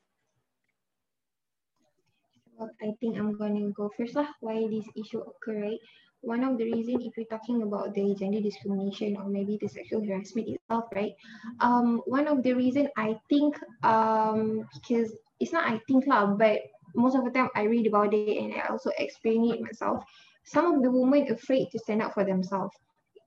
Well, 2.57 2.71
I 2.83 2.93
think 3.01 3.17
I'm 3.17 3.37
going 3.37 3.57
to 3.57 3.73
go 3.73 3.91
first 3.97 4.17
lah. 4.17 4.29
Why 4.41 4.67
this 4.69 4.89
issue 4.97 5.21
occur, 5.21 5.63
right? 5.63 5.81
One 6.21 6.45
of 6.45 6.59
the 6.59 6.69
reason, 6.69 7.01
if 7.01 7.17
we're 7.17 7.31
talking 7.33 7.63
about 7.63 7.95
the 7.95 8.15
gender 8.19 8.41
discrimination 8.41 9.17
or 9.17 9.25
maybe 9.25 9.57
the 9.57 9.69
sexual 9.69 10.05
harassment 10.05 10.49
itself, 10.49 10.85
right? 10.95 11.17
Um, 11.61 12.03
one 12.05 12.29
of 12.29 12.43
the 12.43 12.53
reason 12.53 12.89
I 12.97 13.17
think, 13.31 13.57
um, 13.83 14.69
because 14.75 15.17
it's 15.41 15.53
not 15.53 15.65
I 15.65 15.81
think 15.89 16.05
lah, 16.07 16.37
but 16.37 16.61
most 16.95 17.17
of 17.17 17.25
the 17.25 17.31
time 17.31 17.49
I 17.57 17.65
read 17.65 17.87
about 17.87 18.13
it 18.13 18.37
and 18.37 18.53
I 18.53 18.69
also 18.69 18.91
experience 18.99 19.57
it 19.57 19.65
myself. 19.65 20.05
Some 20.45 20.75
of 20.75 20.83
the 20.83 20.91
women 20.91 21.33
afraid 21.33 21.71
to 21.73 21.79
stand 21.79 22.03
up 22.03 22.13
for 22.13 22.25
themselves 22.25 22.77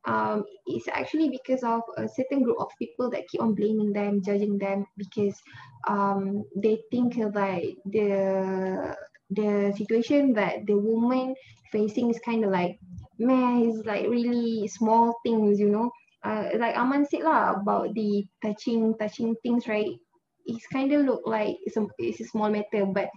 um, 0.06 0.44
it's 0.66 0.88
actually 0.88 1.30
because 1.30 1.64
of 1.64 1.82
a 1.98 2.08
certain 2.08 2.44
group 2.44 2.58
of 2.60 2.70
people 2.80 3.10
that 3.12 3.28
keep 3.30 3.42
on 3.42 3.56
blaming 3.56 3.94
them, 3.94 4.22
judging 4.24 4.58
them 4.58 4.86
because 4.98 5.42
um, 5.88 6.44
they 6.56 6.80
think 6.92 7.16
like 7.34 7.78
the 7.86 8.96
the 9.32 9.74
situation 9.76 10.34
that 10.34 10.66
the 10.68 10.78
woman 10.78 11.34
facing 11.72 12.10
is 12.10 12.20
kind 12.26 12.44
of 12.46 12.52
like 12.52 12.78
man, 13.20 13.64
it's 13.64 13.86
like 13.86 14.08
really 14.08 14.68
small 14.68 15.16
things, 15.26 15.60
you 15.60 15.70
know. 15.70 15.90
Uh, 16.24 16.50
like 16.58 16.76
Aman 16.78 17.06
said 17.06 17.24
lah 17.24 17.52
about 17.52 17.94
the 17.94 18.26
touching 18.44 18.96
touching 18.98 19.36
things, 19.44 19.68
right? 19.68 19.92
It's 20.46 20.68
kind 20.68 20.92
of 20.94 21.06
look 21.06 21.24
like 21.26 21.58
it's 21.66 21.78
a, 21.78 21.86
it's 22.00 22.20
a 22.22 22.26
small 22.26 22.50
matter, 22.50 22.86
but 22.86 23.10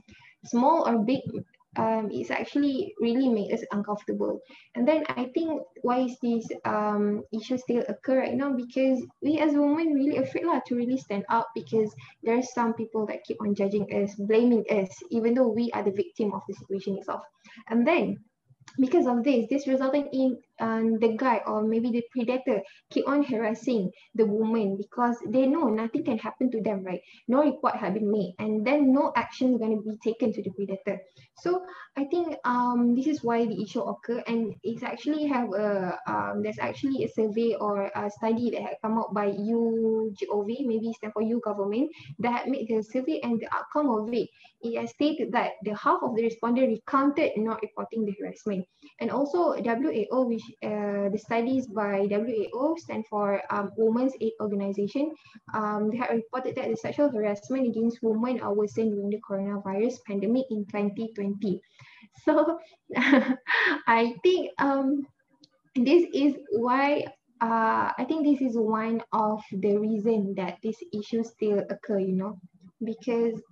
small 0.44 0.86
or 0.88 0.98
big 1.04 1.22
um, 1.76 2.08
it's 2.10 2.30
actually 2.30 2.94
really 3.00 3.28
make 3.28 3.52
us 3.52 3.62
uncomfortable. 3.72 4.40
And 4.74 4.86
then 4.86 5.04
I 5.08 5.30
think 5.34 5.62
why 5.82 6.00
is 6.00 6.16
this 6.22 6.46
um, 6.64 7.22
issue 7.32 7.58
still 7.58 7.84
occur 7.88 8.20
right 8.20 8.34
now? 8.34 8.52
Because 8.52 9.04
we 9.20 9.38
as 9.38 9.52
women 9.52 9.94
really 9.94 10.16
afraid 10.18 10.46
lah 10.46 10.60
to 10.66 10.76
really 10.76 10.98
stand 10.98 11.24
up 11.28 11.48
because 11.54 11.94
there 12.22 12.36
are 12.36 12.42
some 12.42 12.74
people 12.74 13.06
that 13.06 13.24
keep 13.24 13.40
on 13.40 13.54
judging 13.54 13.86
us, 13.92 14.14
blaming 14.14 14.64
us, 14.70 14.90
even 15.10 15.34
though 15.34 15.48
we 15.48 15.70
are 15.72 15.82
the 15.82 15.92
victim 15.92 16.32
of 16.32 16.42
the 16.48 16.54
situation 16.54 16.96
itself. 16.98 17.22
And 17.68 17.86
then 17.86 18.18
because 18.78 19.06
of 19.06 19.24
this, 19.24 19.46
this 19.48 19.66
resulting 19.66 20.08
in 20.12 20.38
um, 20.60 20.98
the 20.98 21.16
guy 21.16 21.40
or 21.46 21.62
maybe 21.62 21.90
the 21.90 22.04
predator 22.10 22.62
keep 22.90 23.08
on 23.08 23.22
harassing 23.22 23.90
the 24.14 24.24
woman 24.24 24.76
because 24.76 25.16
they 25.28 25.46
know 25.46 25.68
nothing 25.68 26.04
can 26.04 26.18
happen 26.18 26.50
to 26.50 26.60
them, 26.62 26.84
right? 26.84 27.00
No 27.28 27.42
report 27.42 27.76
have 27.76 27.94
been 27.94 28.10
made 28.10 28.34
and 28.38 28.66
then 28.66 28.92
no 28.92 29.12
action 29.16 29.54
is 29.54 29.58
going 29.58 29.76
to 29.76 29.82
be 29.82 29.96
taken 30.02 30.32
to 30.32 30.42
the 30.42 30.50
predator. 30.50 31.00
So 31.38 31.64
I 31.96 32.04
think 32.04 32.36
um, 32.44 32.94
this 32.94 33.06
is 33.06 33.22
why 33.22 33.44
the 33.46 33.62
issue 33.62 33.80
occur 33.80 34.22
and 34.26 34.54
it's 34.62 34.82
actually 34.82 35.26
have 35.26 35.52
a, 35.52 35.98
um, 36.06 36.42
there's 36.42 36.58
actually 36.58 37.04
a 37.04 37.08
survey 37.08 37.54
or 37.54 37.90
a 37.94 38.10
study 38.10 38.50
that 38.50 38.62
had 38.62 38.76
come 38.82 38.98
out 38.98 39.12
by 39.12 39.28
YouGov, 39.28 40.46
maybe 40.46 40.92
stand 40.94 41.12
for 41.12 41.22
you 41.22 41.40
government, 41.44 41.90
that 42.18 42.48
made 42.48 42.68
the 42.68 42.82
survey 42.82 43.20
and 43.22 43.40
the 43.40 43.54
outcome 43.54 43.90
of 43.90 44.12
it, 44.12 44.28
it 44.62 44.80
has 44.80 44.90
stated 44.90 45.32
that 45.32 45.52
the 45.62 45.74
half 45.76 46.02
of 46.02 46.16
the 46.16 46.22
respondents 46.22 46.80
recounted 46.80 47.32
not 47.36 47.60
reporting 47.62 48.04
the 48.04 48.14
harassment. 48.20 48.66
And 49.00 49.10
also 49.10 49.54
WAO, 49.54 50.26
which 50.26 50.42
uh, 50.62 51.08
the 51.08 51.18
studies 51.18 51.66
by 51.66 52.06
WAO 52.06 52.78
stand 52.78 53.04
for 53.08 53.42
um, 53.50 53.70
Women's 53.76 54.14
Aid 54.20 54.32
Organization, 54.40 55.12
um, 55.54 55.90
they 55.90 55.98
have 55.98 56.10
reported 56.10 56.56
that 56.56 56.68
the 56.68 56.76
sexual 56.76 57.10
harassment 57.10 57.66
against 57.68 58.02
women 58.02 58.40
are 58.40 58.54
worsened 58.54 58.92
during 58.92 59.10
the 59.10 59.20
coronavirus 59.20 59.98
pandemic 60.06 60.46
in 60.50 60.64
2020. 60.66 61.60
So 62.24 62.58
I 63.86 64.14
think 64.22 64.50
um, 64.58 65.06
this 65.74 66.08
is 66.14 66.34
why 66.50 67.04
uh, 67.40 67.92
I 67.98 68.04
think 68.08 68.24
this 68.24 68.40
is 68.40 68.56
one 68.56 69.02
of 69.12 69.42
the 69.52 69.76
reason 69.76 70.34
that 70.36 70.56
this 70.62 70.76
issue 70.92 71.22
still 71.22 71.62
occur, 71.68 71.98
you 71.98 72.16
know, 72.16 72.40
because 72.82 73.42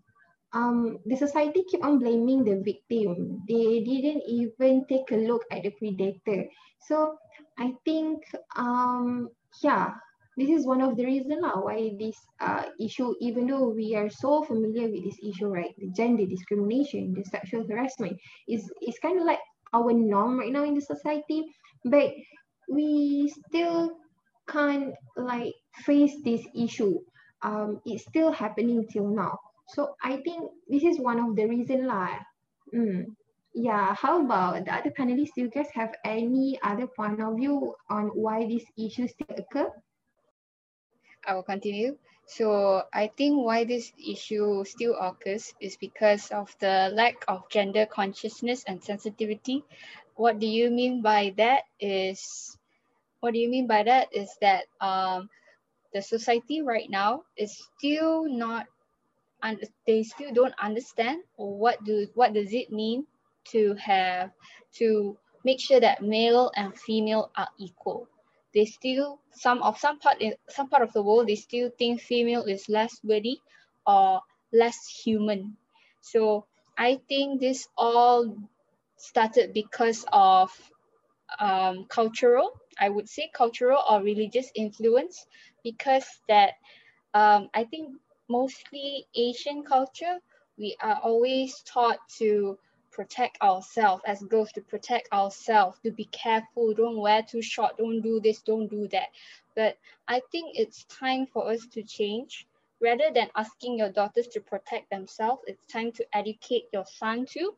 um, 0.55 0.99
the 1.05 1.17
society 1.17 1.65
keep 1.69 1.85
on 1.85 1.99
blaming 1.99 2.45
the 2.45 2.63
victim. 2.63 3.43
They 3.49 3.83
didn't 3.83 4.23
even 4.27 4.87
take 4.89 5.11
a 5.11 5.17
look 5.17 5.43
at 5.51 5.65
the 5.65 5.71
predator. 5.71 6.47
So 6.87 7.17
I 7.59 7.75
think, 7.85 8.23
um, 8.57 9.29
yeah, 9.63 9.95
this 10.37 10.51
is 10.51 10.67
one 10.67 10.81
of 10.81 10.97
the 10.97 11.05
reasons 11.05 11.43
why 11.43 11.93
this 11.99 12.17
uh, 12.41 12.65
issue, 12.81 13.15
even 13.21 13.47
though 13.47 13.69
we 13.69 13.95
are 13.95 14.09
so 14.09 14.43
familiar 14.43 14.89
with 14.91 15.05
this 15.05 15.19
issue, 15.23 15.49
right, 15.49 15.75
the 15.79 15.91
gender 15.91 16.27
discrimination, 16.27 17.15
the 17.15 17.25
sexual 17.25 17.67
harassment, 17.69 18.17
is, 18.49 18.71
is 18.87 18.99
kind 19.01 19.21
of 19.21 19.27
like 19.27 19.41
our 19.73 19.93
norm 19.93 20.39
right 20.39 20.53
now 20.53 20.65
in 20.65 20.75
the 20.75 20.81
society, 20.81 21.45
but 21.85 22.13
we 22.69 23.33
still 23.47 23.97
can't 24.49 24.95
like 25.17 25.53
face 25.85 26.15
this 26.25 26.47
issue. 26.55 26.99
Um, 27.43 27.81
it's 27.85 28.05
still 28.05 28.33
happening 28.33 28.87
till 28.91 29.09
now. 29.09 29.39
So 29.69 29.97
I 30.03 30.19
think 30.19 30.51
this 30.69 30.85
is 30.85 30.99
one 31.01 31.19
of 31.19 31.37
the 31.37 31.47
reason 31.47 31.87
lah. 31.87 32.21
Mm. 32.75 33.17
Yeah, 33.55 33.95
how 33.95 34.19
about 34.25 34.65
the 34.67 34.75
other 34.75 34.91
panelists? 34.91 35.39
Do 35.39 35.47
you 35.47 35.51
guys 35.51 35.71
have 35.75 35.95
any 36.05 36.59
other 36.63 36.91
point 36.91 37.23
of 37.23 37.39
view 37.39 37.75
on 37.89 38.11
why 38.11 38.47
these 38.47 38.67
issues 38.77 39.15
still 39.15 39.31
occur? 39.39 39.71
I 41.27 41.35
will 41.35 41.47
continue. 41.47 41.97
So 42.27 42.83
I 42.93 43.13
think 43.17 43.45
why 43.45 43.65
this 43.65 43.93
issue 43.95 44.65
still 44.65 44.97
occurs 44.99 45.55
is 45.61 45.77
because 45.77 46.31
of 46.33 46.51
the 46.59 46.91
lack 46.93 47.23
of 47.29 47.49
gender 47.49 47.87
consciousness 47.87 48.65
and 48.67 48.83
sensitivity. 48.83 49.63
What 50.17 50.41
do 50.41 50.47
you 50.47 50.71
mean 50.71 51.03
by 51.03 51.35
that 51.37 51.65
is, 51.79 52.57
what 53.21 53.35
do 53.35 53.41
you 53.41 53.49
mean 53.51 53.67
by 53.67 53.83
that 53.85 54.09
is 54.13 54.35
that 54.41 54.65
um, 54.81 55.29
the 55.93 56.03
society 56.03 56.63
right 56.63 56.89
now 56.91 57.23
is 57.37 57.55
still 57.79 58.25
not 58.25 58.67
they 59.53 59.85
still 59.85 60.15
don't 60.17 60.31
understand 60.41 61.23
what 61.37 61.67
do 61.85 62.07
what 62.15 62.33
does 62.33 62.53
it 62.53 62.71
mean 62.73 63.07
to 63.45 63.75
have 63.75 64.31
to 64.73 65.17
make 65.45 65.61
sure 65.61 65.81
that 65.81 66.03
male 66.03 66.51
and 66.57 66.79
female 66.79 67.31
are 67.37 67.49
equal. 67.59 68.09
They 68.55 68.65
still 68.65 69.21
some 69.33 69.63
of 69.63 69.79
some 69.79 69.99
part 69.99 70.21
in 70.21 70.35
some 70.49 70.69
part 70.69 70.83
of 70.83 70.93
the 70.93 71.03
world 71.03 71.29
they 71.29 71.35
still 71.37 71.71
think 71.79 72.01
female 72.01 72.45
is 72.45 72.69
less 72.69 73.01
worthy 73.05 73.39
or 73.87 74.21
less 74.53 74.87
human. 75.05 75.57
So 76.01 76.47
i 76.77 77.01
think 77.09 77.41
this 77.41 77.69
all 77.77 78.37
started 78.97 79.53
because 79.53 80.05
of 80.13 80.51
um, 81.39 81.85
cultural 81.89 82.51
i 82.79 82.89
would 82.89 83.09
say 83.09 83.31
cultural 83.35 83.83
or 83.89 84.03
religious 84.03 84.51
influence 84.55 85.27
because 85.63 86.05
that 86.29 86.53
um, 87.15 87.49
i 87.55 87.65
think 87.65 87.91
mostly 88.29 89.07
Asian 89.15 89.63
culture, 89.65 90.19
we 90.57 90.77
are 90.81 91.01
always 91.03 91.61
taught 91.63 91.99
to 92.19 92.59
protect 92.91 93.41
ourselves 93.43 94.03
as 94.07 94.23
girls 94.23 94.53
to 94.53 94.61
protect 94.61 95.13
ourselves 95.13 95.77
to 95.83 95.91
be 95.91 96.05
careful 96.07 96.73
don't 96.73 96.97
wear 96.97 97.23
too 97.23 97.43
short 97.43 97.77
don't 97.77 98.01
do 98.03 98.21
this 98.21 98.41
don't 98.43 98.69
do 98.69 98.87
that. 98.89 99.09
But 99.57 99.77
i 100.09 100.21
think 100.31 100.57
it's 100.57 100.85
time 100.85 101.27
for 101.27 101.51
us 101.51 101.67
to 101.73 101.83
change. 101.83 102.47
Rather 102.81 103.11
than 103.13 103.31
asking 103.35 103.79
your 103.79 103.91
daughters 103.91 104.29
to 104.29 104.41
protect 104.41 104.91
themselves 104.91 105.43
it's 105.47 105.67
time 105.67 105.91
to 105.93 106.07
educate 106.17 106.69
your 106.73 106.85
son 106.87 107.27
too. 107.27 107.55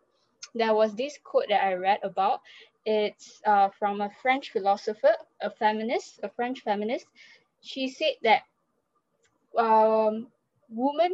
There 0.54 0.74
was 0.74 0.94
this 0.94 1.18
quote 1.22 1.48
that 1.50 1.62
i 1.64 1.74
read 1.74 2.00
about. 2.02 2.40
It's 2.86 3.42
uh, 3.44 3.68
from 3.78 4.00
a 4.00 4.10
french 4.22 4.50
philosopher 4.52 5.14
a 5.40 5.50
feminist 5.50 6.20
a 6.22 6.30
french 6.30 6.60
feminist. 6.60 7.06
She 7.60 7.88
said 7.88 8.14
that 8.22 8.42
um, 9.58 10.28
woman, 10.68 11.12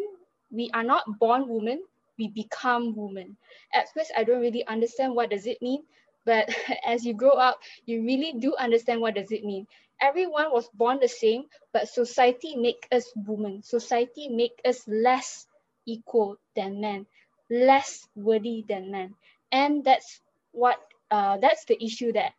we 0.50 0.70
are 0.74 0.84
not 0.84 1.18
born 1.18 1.48
women, 1.48 1.82
we 2.18 2.28
become 2.28 2.94
women. 2.96 3.36
At 3.72 3.92
first, 3.92 4.12
I 4.16 4.24
don't 4.24 4.40
really 4.40 4.66
understand 4.66 5.14
what 5.14 5.30
does 5.30 5.46
it 5.46 5.60
mean, 5.62 5.82
but 6.24 6.48
as 6.86 7.04
you 7.04 7.14
grow 7.14 7.32
up, 7.32 7.58
you 7.86 8.02
really 8.02 8.34
do 8.38 8.54
understand 8.56 9.00
what 9.00 9.14
does 9.14 9.32
it 9.32 9.44
mean. 9.44 9.66
Everyone 10.00 10.50
was 10.52 10.68
born 10.74 10.98
the 11.00 11.08
same, 11.08 11.44
but 11.72 11.88
society 11.88 12.56
make 12.56 12.86
us 12.92 13.12
women. 13.16 13.62
Society 13.62 14.28
make 14.28 14.60
us 14.64 14.86
less 14.88 15.46
equal 15.86 16.36
than 16.56 16.80
men, 16.80 17.06
less 17.50 18.08
worthy 18.16 18.64
than 18.68 18.90
men. 18.90 19.14
And 19.52 19.84
that's 19.84 20.20
what 20.52 20.78
uh, 21.10 21.36
that's 21.38 21.64
the 21.66 21.82
issue 21.82 22.12
that 22.12 22.32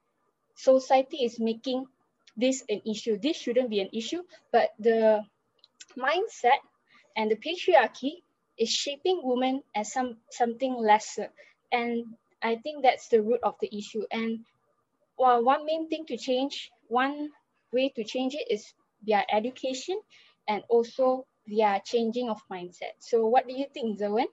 society 0.55 1.23
is 1.23 1.39
making 1.39 1.85
this 2.35 2.63
an 2.69 2.81
issue. 2.85 3.17
This 3.17 3.37
shouldn't 3.37 3.69
be 3.69 3.79
an 3.79 3.89
issue, 3.93 4.23
but 4.51 4.71
the 4.79 5.23
mindset 5.97 6.59
and 7.15 7.31
the 7.31 7.35
patriarchy 7.35 8.23
is 8.57 8.69
shaping 8.69 9.21
women 9.23 9.63
as 9.75 9.91
some 9.91 10.17
something 10.31 10.75
lesser. 10.75 11.29
And 11.71 12.15
I 12.41 12.57
think 12.57 12.83
that's 12.83 13.07
the 13.07 13.21
root 13.21 13.39
of 13.43 13.55
the 13.61 13.69
issue. 13.75 14.03
And 14.11 14.45
well, 15.17 15.43
one 15.43 15.65
main 15.65 15.89
thing 15.89 16.05
to 16.07 16.17
change, 16.17 16.71
one 16.87 17.29
way 17.71 17.89
to 17.95 18.03
change 18.03 18.35
it 18.35 18.47
is 18.51 18.73
via 19.03 19.23
education 19.31 19.99
and 20.47 20.63
also 20.69 21.25
via 21.47 21.81
changing 21.85 22.29
of 22.29 22.41
mindset. 22.51 22.97
So 22.99 23.27
what 23.27 23.47
do 23.47 23.53
you 23.53 23.65
think, 23.73 23.99
Zawan? 23.99 24.27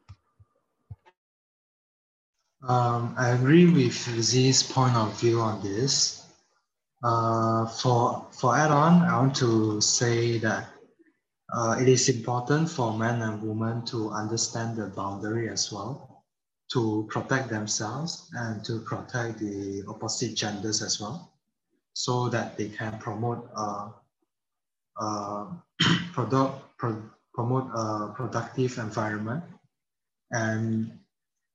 Um, 2.62 3.14
I 3.16 3.30
agree 3.30 3.70
with 3.72 3.96
Z's 4.20 4.62
point 4.62 4.94
of 4.94 5.18
view 5.18 5.40
on 5.40 5.62
this. 5.62 6.26
Uh, 7.02 7.66
for 7.66 8.26
for 8.30 8.54
add-on, 8.54 9.00
I 9.08 9.16
want 9.16 9.34
to 9.36 9.80
say 9.80 10.36
that 10.38 10.68
uh, 11.52 11.76
it 11.80 11.88
is 11.88 12.08
important 12.08 12.68
for 12.70 12.96
men 12.96 13.22
and 13.22 13.42
women 13.42 13.84
to 13.86 14.10
understand 14.10 14.76
the 14.76 14.86
boundary 14.86 15.48
as 15.48 15.72
well, 15.72 16.24
to 16.72 17.06
protect 17.10 17.48
themselves 17.48 18.30
and 18.34 18.64
to 18.64 18.80
protect 18.80 19.38
the 19.38 19.84
opposite 19.88 20.34
genders 20.36 20.82
as 20.82 21.00
well, 21.00 21.32
so 21.94 22.28
that 22.28 22.56
they 22.56 22.68
can 22.68 22.98
promote 22.98 23.48
uh, 23.56 23.88
uh, 25.00 25.46
product, 26.12 26.62
pro, 26.78 27.02
promote 27.34 27.70
a 27.74 28.12
productive 28.14 28.78
environment 28.78 29.42
and 30.30 30.92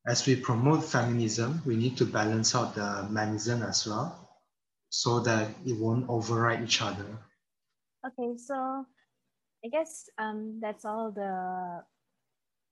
as 0.08 0.26
we 0.28 0.36
promote 0.36 0.84
feminism, 0.84 1.62
we 1.66 1.76
need 1.76 1.98
to 1.98 2.06
balance 2.06 2.54
out 2.54 2.76
the 2.76 3.08
manism 3.10 3.68
as 3.68 3.88
well 3.88 4.30
so 4.90 5.20
that 5.20 5.50
it 5.66 5.78
won't 5.78 6.08
override 6.10 6.64
each 6.64 6.82
other. 6.82 7.06
Okay, 8.06 8.38
so 8.38 8.86
I 9.66 9.68
guess 9.68 10.10
um, 10.20 10.60
that's 10.62 10.86
all 10.86 11.12
the 11.12 11.82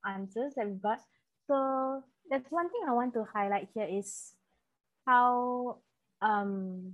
answers 0.06 0.54
that 0.56 0.70
we 0.70 0.76
got. 0.76 1.00
So 1.48 2.04
that's 2.30 2.52
one 2.52 2.70
thing 2.70 2.82
I 2.88 2.94
want 2.94 3.14
to 3.16 3.26
highlight 3.34 3.70
here 3.74 3.88
is 3.90 4.34
how 5.06 5.80
um 6.22 6.94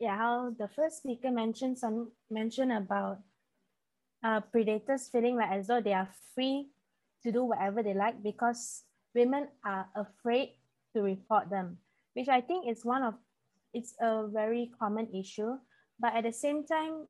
yeah 0.00 0.16
how 0.16 0.50
the 0.58 0.66
first 0.74 0.98
speaker 0.98 1.30
mentioned 1.30 1.78
some 1.78 2.10
mentioned 2.30 2.72
about 2.72 3.18
uh, 4.24 4.40
predators 4.40 5.08
feeling 5.08 5.36
like 5.36 5.50
as 5.50 5.68
though 5.68 5.80
they 5.80 5.92
are 5.92 6.08
free 6.34 6.66
to 7.22 7.30
do 7.30 7.44
whatever 7.44 7.82
they 7.82 7.94
like 7.94 8.22
because 8.22 8.82
women 9.14 9.48
are 9.64 9.86
afraid 9.94 10.54
to 10.94 11.02
report 11.02 11.50
them, 11.50 11.78
which 12.14 12.28
I 12.28 12.40
think 12.40 12.68
is 12.68 12.84
one 12.84 13.02
of, 13.02 13.14
it's 13.74 13.94
a 14.00 14.26
very 14.28 14.70
common 14.78 15.08
issue. 15.14 15.58
But 16.00 16.14
at 16.14 16.24
the 16.24 16.32
same 16.32 16.64
time, 16.64 17.06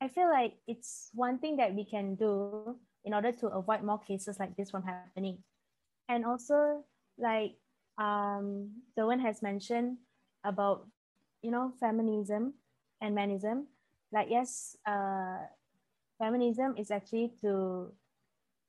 I 0.00 0.08
feel 0.08 0.28
like 0.28 0.54
it's 0.66 1.10
one 1.14 1.38
thing 1.38 1.56
that 1.56 1.74
we 1.74 1.84
can 1.84 2.14
do 2.14 2.76
in 3.04 3.14
order 3.14 3.32
to 3.32 3.48
avoid 3.48 3.82
more 3.82 3.98
cases 3.98 4.38
like 4.38 4.56
this 4.56 4.70
from 4.70 4.82
happening. 4.82 5.38
And 6.08 6.24
also, 6.24 6.84
like 7.18 7.56
um, 7.98 8.70
one 8.94 9.20
has 9.20 9.42
mentioned 9.42 9.98
about, 10.44 10.86
you 11.42 11.50
know, 11.50 11.72
feminism 11.80 12.54
and 13.00 13.16
manism. 13.16 13.66
Like, 14.12 14.28
yes, 14.30 14.76
uh, 14.86 15.48
feminism 16.18 16.74
is 16.76 16.90
actually 16.90 17.32
to, 17.40 17.92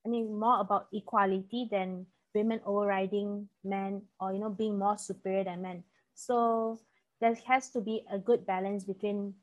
I 0.06 0.10
mean, 0.10 0.40
more 0.40 0.62
about 0.62 0.88
equality 0.94 1.68
than 1.70 2.08
women 2.38 2.62
overriding 2.66 3.50
men 3.63 4.02
or 4.22 4.32
you 4.32 4.40
know 4.40 4.50
being 4.54 4.78
more 4.78 4.98
superior 4.98 5.44
than 5.44 5.62
men 5.62 5.84
so 6.13 6.78
there 7.20 7.34
has 7.50 7.70
to 7.74 7.82
be 7.82 8.06
a 8.13 8.20
good 8.22 8.46
balance 8.46 8.86
between 8.86 9.34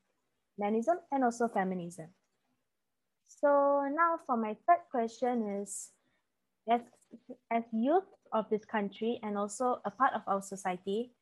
manism 0.61 0.97
and 1.11 1.25
also 1.25 1.49
feminism 1.49 2.09
so 3.27 3.87
now 3.93 4.19
for 4.27 4.37
my 4.37 4.57
third 4.67 4.83
question 4.91 5.61
is 5.63 5.91
as 6.71 6.81
as 7.51 7.63
youth 7.73 8.09
of 8.33 8.49
this 8.51 8.65
country 8.65 9.21
and 9.23 9.37
also 9.37 9.81
a 9.85 9.91
part 9.91 10.13
of 10.15 10.23
our 10.27 10.43
society 10.43 11.13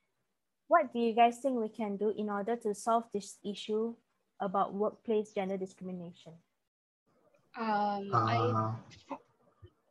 what 0.68 0.92
do 0.92 0.98
you 0.98 1.14
guys 1.14 1.38
think 1.42 1.58
we 1.58 1.68
can 1.68 1.96
do 1.96 2.14
in 2.16 2.30
order 2.30 2.56
to 2.56 2.74
solve 2.74 3.04
this 3.12 3.38
issue 3.44 3.94
about 4.40 4.74
workplace 4.74 5.32
gender 5.32 5.56
discrimination 5.56 6.32
um, 7.58 8.08
Uh, 8.12 8.72
I, 9.10 9.16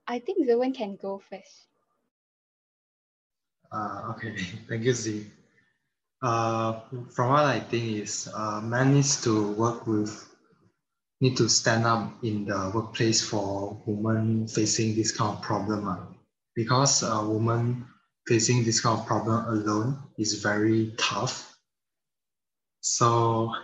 I 0.08 0.20
think 0.20 0.46
Zoen 0.48 0.74
can 0.74 0.98
go 1.00 1.22
first. 1.30 1.68
Uh, 3.72 4.12
okay, 4.12 4.36
thank 4.68 4.84
you, 4.84 4.94
Z. 4.94 5.26
Uh, 6.22 6.80
from 7.10 7.30
what 7.30 7.46
I 7.46 7.60
think 7.60 8.04
is, 8.04 8.30
uh, 8.34 8.62
man 8.62 8.94
needs 8.94 9.22
to 9.24 9.54
work 9.54 9.88
with, 9.88 10.30
need 11.20 11.36
to 11.38 11.50
stand 11.50 11.86
up 11.86 12.24
in 12.24 12.46
the 12.46 12.72
workplace 12.74 13.22
for 13.28 13.82
women 13.88 14.48
facing 14.48 14.96
this 14.96 15.12
kind 15.12 15.36
of 15.36 15.42
problem. 15.42 15.88
Uh, 15.88 15.98
because 16.56 17.02
a 17.02 17.26
woman 17.26 17.88
facing 18.28 18.64
this 18.64 18.82
kind 18.82 19.00
of 19.00 19.06
problem 19.08 19.46
alone 19.46 19.98
is 20.20 20.44
very 20.44 20.94
tough. 20.98 21.58
So, 22.82 23.56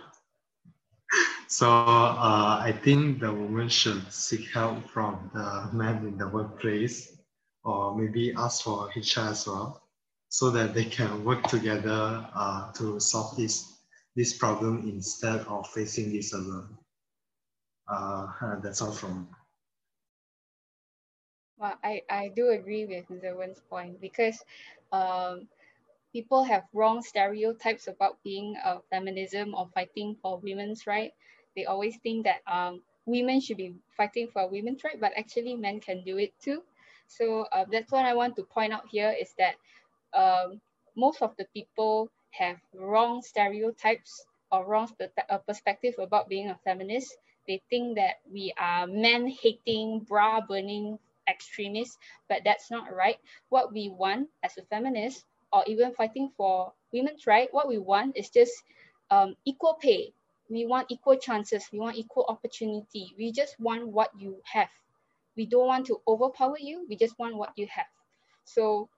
so 1.48 1.70
uh, 1.70 2.58
I 2.60 2.76
think 2.82 3.20
the 3.20 3.32
woman 3.32 3.68
should 3.68 4.12
seek 4.12 4.50
help 4.50 4.88
from 4.90 5.30
the 5.32 5.70
man 5.76 6.04
in 6.06 6.18
the 6.18 6.26
workplace 6.26 7.16
or 7.62 7.96
maybe 7.96 8.34
ask 8.34 8.64
for 8.64 8.88
HR 8.96 9.30
as 9.30 9.46
well 9.46 9.87
so 10.28 10.50
that 10.50 10.74
they 10.74 10.84
can 10.84 11.24
work 11.24 11.42
together 11.44 12.26
uh, 12.34 12.72
to 12.72 13.00
solve 13.00 13.36
this, 13.36 13.80
this 14.16 14.36
problem 14.36 14.88
instead 14.88 15.40
of 15.46 15.68
facing 15.70 16.12
this 16.12 16.32
alone. 16.32 16.76
Uh, 17.88 18.26
that's 18.62 18.82
all 18.82 18.92
from 18.92 19.28
Well, 21.58 21.74
I, 21.82 22.02
I 22.08 22.30
do 22.36 22.50
agree 22.50 22.86
with 22.86 23.08
Zoen's 23.20 23.60
point 23.68 24.00
because 24.00 24.44
um, 24.92 25.48
people 26.12 26.44
have 26.44 26.64
wrong 26.72 27.02
stereotypes 27.02 27.88
about 27.88 28.18
being 28.22 28.54
a 28.64 28.78
feminism 28.90 29.54
or 29.54 29.68
fighting 29.74 30.16
for 30.22 30.38
women's 30.38 30.86
right. 30.86 31.12
They 31.56 31.64
always 31.64 31.96
think 31.96 32.24
that 32.24 32.42
um, 32.46 32.82
women 33.06 33.40
should 33.40 33.56
be 33.56 33.74
fighting 33.96 34.28
for 34.32 34.48
women's 34.48 34.84
right, 34.84 35.00
but 35.00 35.12
actually 35.16 35.56
men 35.56 35.80
can 35.80 36.04
do 36.04 36.18
it 36.18 36.32
too. 36.40 36.62
So 37.08 37.46
uh, 37.50 37.64
that's 37.70 37.90
what 37.90 38.04
I 38.04 38.14
want 38.14 38.36
to 38.36 38.44
point 38.44 38.72
out 38.72 38.86
here 38.88 39.14
is 39.18 39.34
that 39.38 39.56
um, 40.14 40.60
most 40.96 41.22
of 41.22 41.34
the 41.38 41.46
people 41.54 42.10
have 42.30 42.56
wrong 42.74 43.22
stereotypes 43.22 44.24
or 44.50 44.66
wrong 44.66 44.88
uh, 45.30 45.38
perspective 45.38 45.94
about 45.98 46.28
being 46.28 46.50
a 46.50 46.58
feminist. 46.64 47.16
They 47.46 47.62
think 47.70 47.96
that 47.96 48.20
we 48.30 48.52
are 48.58 48.86
men-hating, 48.86 50.00
bra-burning 50.08 50.98
extremists, 51.28 51.98
but 52.28 52.42
that's 52.44 52.70
not 52.70 52.94
right. 52.94 53.16
What 53.48 53.72
we 53.72 53.88
want 53.90 54.28
as 54.42 54.56
a 54.58 54.62
feminist, 54.62 55.24
or 55.52 55.64
even 55.66 55.92
fighting 55.94 56.30
for 56.36 56.72
women's 56.92 57.26
right, 57.26 57.48
what 57.52 57.68
we 57.68 57.78
want 57.78 58.16
is 58.16 58.28
just 58.30 58.52
um, 59.10 59.34
equal 59.44 59.78
pay. 59.80 60.12
We 60.50 60.66
want 60.66 60.90
equal 60.90 61.16
chances. 61.16 61.64
We 61.72 61.78
want 61.78 61.96
equal 61.96 62.24
opportunity. 62.28 63.14
We 63.18 63.32
just 63.32 63.58
want 63.60 63.86
what 63.88 64.10
you 64.18 64.36
have. 64.44 64.68
We 65.36 65.46
don't 65.46 65.66
want 65.66 65.86
to 65.86 66.00
overpower 66.06 66.56
you. 66.58 66.86
We 66.88 66.96
just 66.96 67.18
want 67.18 67.36
what 67.36 67.52
you 67.56 67.66
have. 67.70 67.86
So 68.44 68.88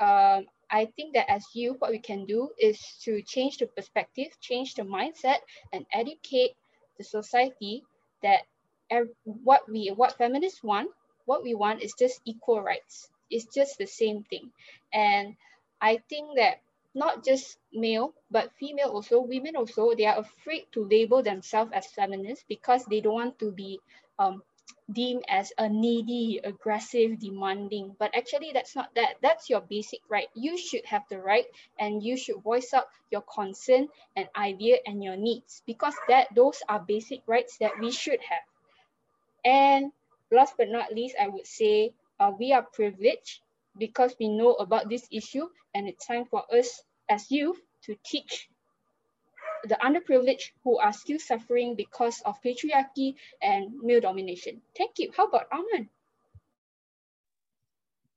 um, 0.00 0.46
I 0.70 0.86
think 0.86 1.14
that 1.14 1.30
as 1.30 1.44
youth, 1.54 1.76
what 1.80 1.90
we 1.90 1.98
can 1.98 2.24
do 2.26 2.50
is 2.58 2.80
to 3.02 3.22
change 3.22 3.58
the 3.58 3.66
perspective, 3.66 4.28
change 4.40 4.74
the 4.74 4.82
mindset, 4.82 5.38
and 5.72 5.86
educate 5.92 6.56
the 6.98 7.04
society 7.04 7.84
that 8.22 8.42
what 9.24 9.68
we 9.68 9.88
what 9.88 10.16
feminists 10.16 10.62
want, 10.62 10.90
what 11.24 11.42
we 11.42 11.54
want 11.54 11.82
is 11.82 11.94
just 11.98 12.20
equal 12.24 12.62
rights. 12.62 13.10
It's 13.30 13.46
just 13.54 13.78
the 13.78 13.86
same 13.86 14.22
thing. 14.24 14.50
And 14.92 15.36
I 15.80 15.98
think 16.08 16.36
that 16.36 16.60
not 16.94 17.24
just 17.24 17.58
male, 17.72 18.14
but 18.30 18.52
female 18.58 18.88
also, 18.90 19.20
women 19.20 19.56
also, 19.56 19.94
they 19.94 20.06
are 20.06 20.18
afraid 20.18 20.66
to 20.72 20.84
label 20.84 21.22
themselves 21.22 21.72
as 21.74 21.86
feminists 21.86 22.44
because 22.48 22.84
they 22.86 23.00
don't 23.00 23.14
want 23.14 23.38
to 23.40 23.52
be 23.52 23.78
um, 24.18 24.42
deemed 24.90 25.24
as 25.28 25.52
a 25.58 25.68
needy, 25.68 26.40
aggressive, 26.42 27.18
demanding. 27.18 27.94
But 27.98 28.14
actually, 28.16 28.52
that's 28.52 28.74
not 28.74 28.94
that. 28.94 29.16
That's 29.22 29.48
your 29.50 29.60
basic 29.60 30.00
right. 30.08 30.28
You 30.34 30.56
should 30.58 30.84
have 30.86 31.04
the 31.08 31.20
right 31.20 31.46
and 31.78 32.02
you 32.02 32.16
should 32.16 32.42
voice 32.42 32.72
out 32.74 32.88
your 33.10 33.22
concern 33.22 33.88
and 34.16 34.28
idea 34.36 34.78
and 34.86 35.02
your 35.04 35.16
needs 35.16 35.62
because 35.66 35.94
that 36.08 36.34
those 36.34 36.62
are 36.68 36.80
basic 36.80 37.22
rights 37.26 37.58
that 37.58 37.78
we 37.80 37.90
should 37.92 38.20
have. 38.22 38.42
And 39.44 39.92
last 40.30 40.56
but 40.58 40.68
not 40.68 40.92
least, 40.92 41.16
I 41.20 41.28
would 41.28 41.46
say 41.46 41.94
uh, 42.20 42.32
we 42.38 42.52
are 42.52 42.62
privileged 42.62 43.40
because 43.78 44.14
we 44.18 44.28
know 44.28 44.54
about 44.54 44.88
this 44.88 45.06
issue 45.10 45.48
and 45.74 45.88
it's 45.88 46.06
time 46.06 46.24
for 46.26 46.44
us 46.54 46.82
as 47.08 47.30
youth 47.30 47.60
to 47.82 47.96
teach 48.04 48.48
the 49.66 49.78
underprivileged 49.84 50.50
who 50.64 50.78
are 50.78 50.92
still 50.92 51.18
suffering 51.18 51.74
because 51.74 52.20
of 52.24 52.40
patriarchy 52.42 53.14
and 53.42 53.72
male 53.82 54.00
domination. 54.00 54.60
Thank 54.76 54.98
you. 54.98 55.10
How 55.16 55.26
about 55.26 55.50
Arman? 55.50 55.88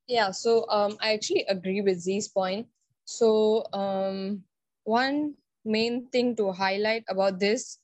Yeah, 0.07 0.31
so 0.31 0.65
um, 0.69 0.97
I 1.01 1.13
actually 1.13 1.45
agree 1.47 1.81
with 1.81 1.99
Z's 1.99 2.27
point. 2.27 2.67
So 3.05 3.65
um, 3.73 4.43
one 4.83 5.35
main 5.65 6.07
thing 6.07 6.35
to 6.37 6.51
highlight 6.51 7.03
about 7.09 7.39
this 7.39 7.77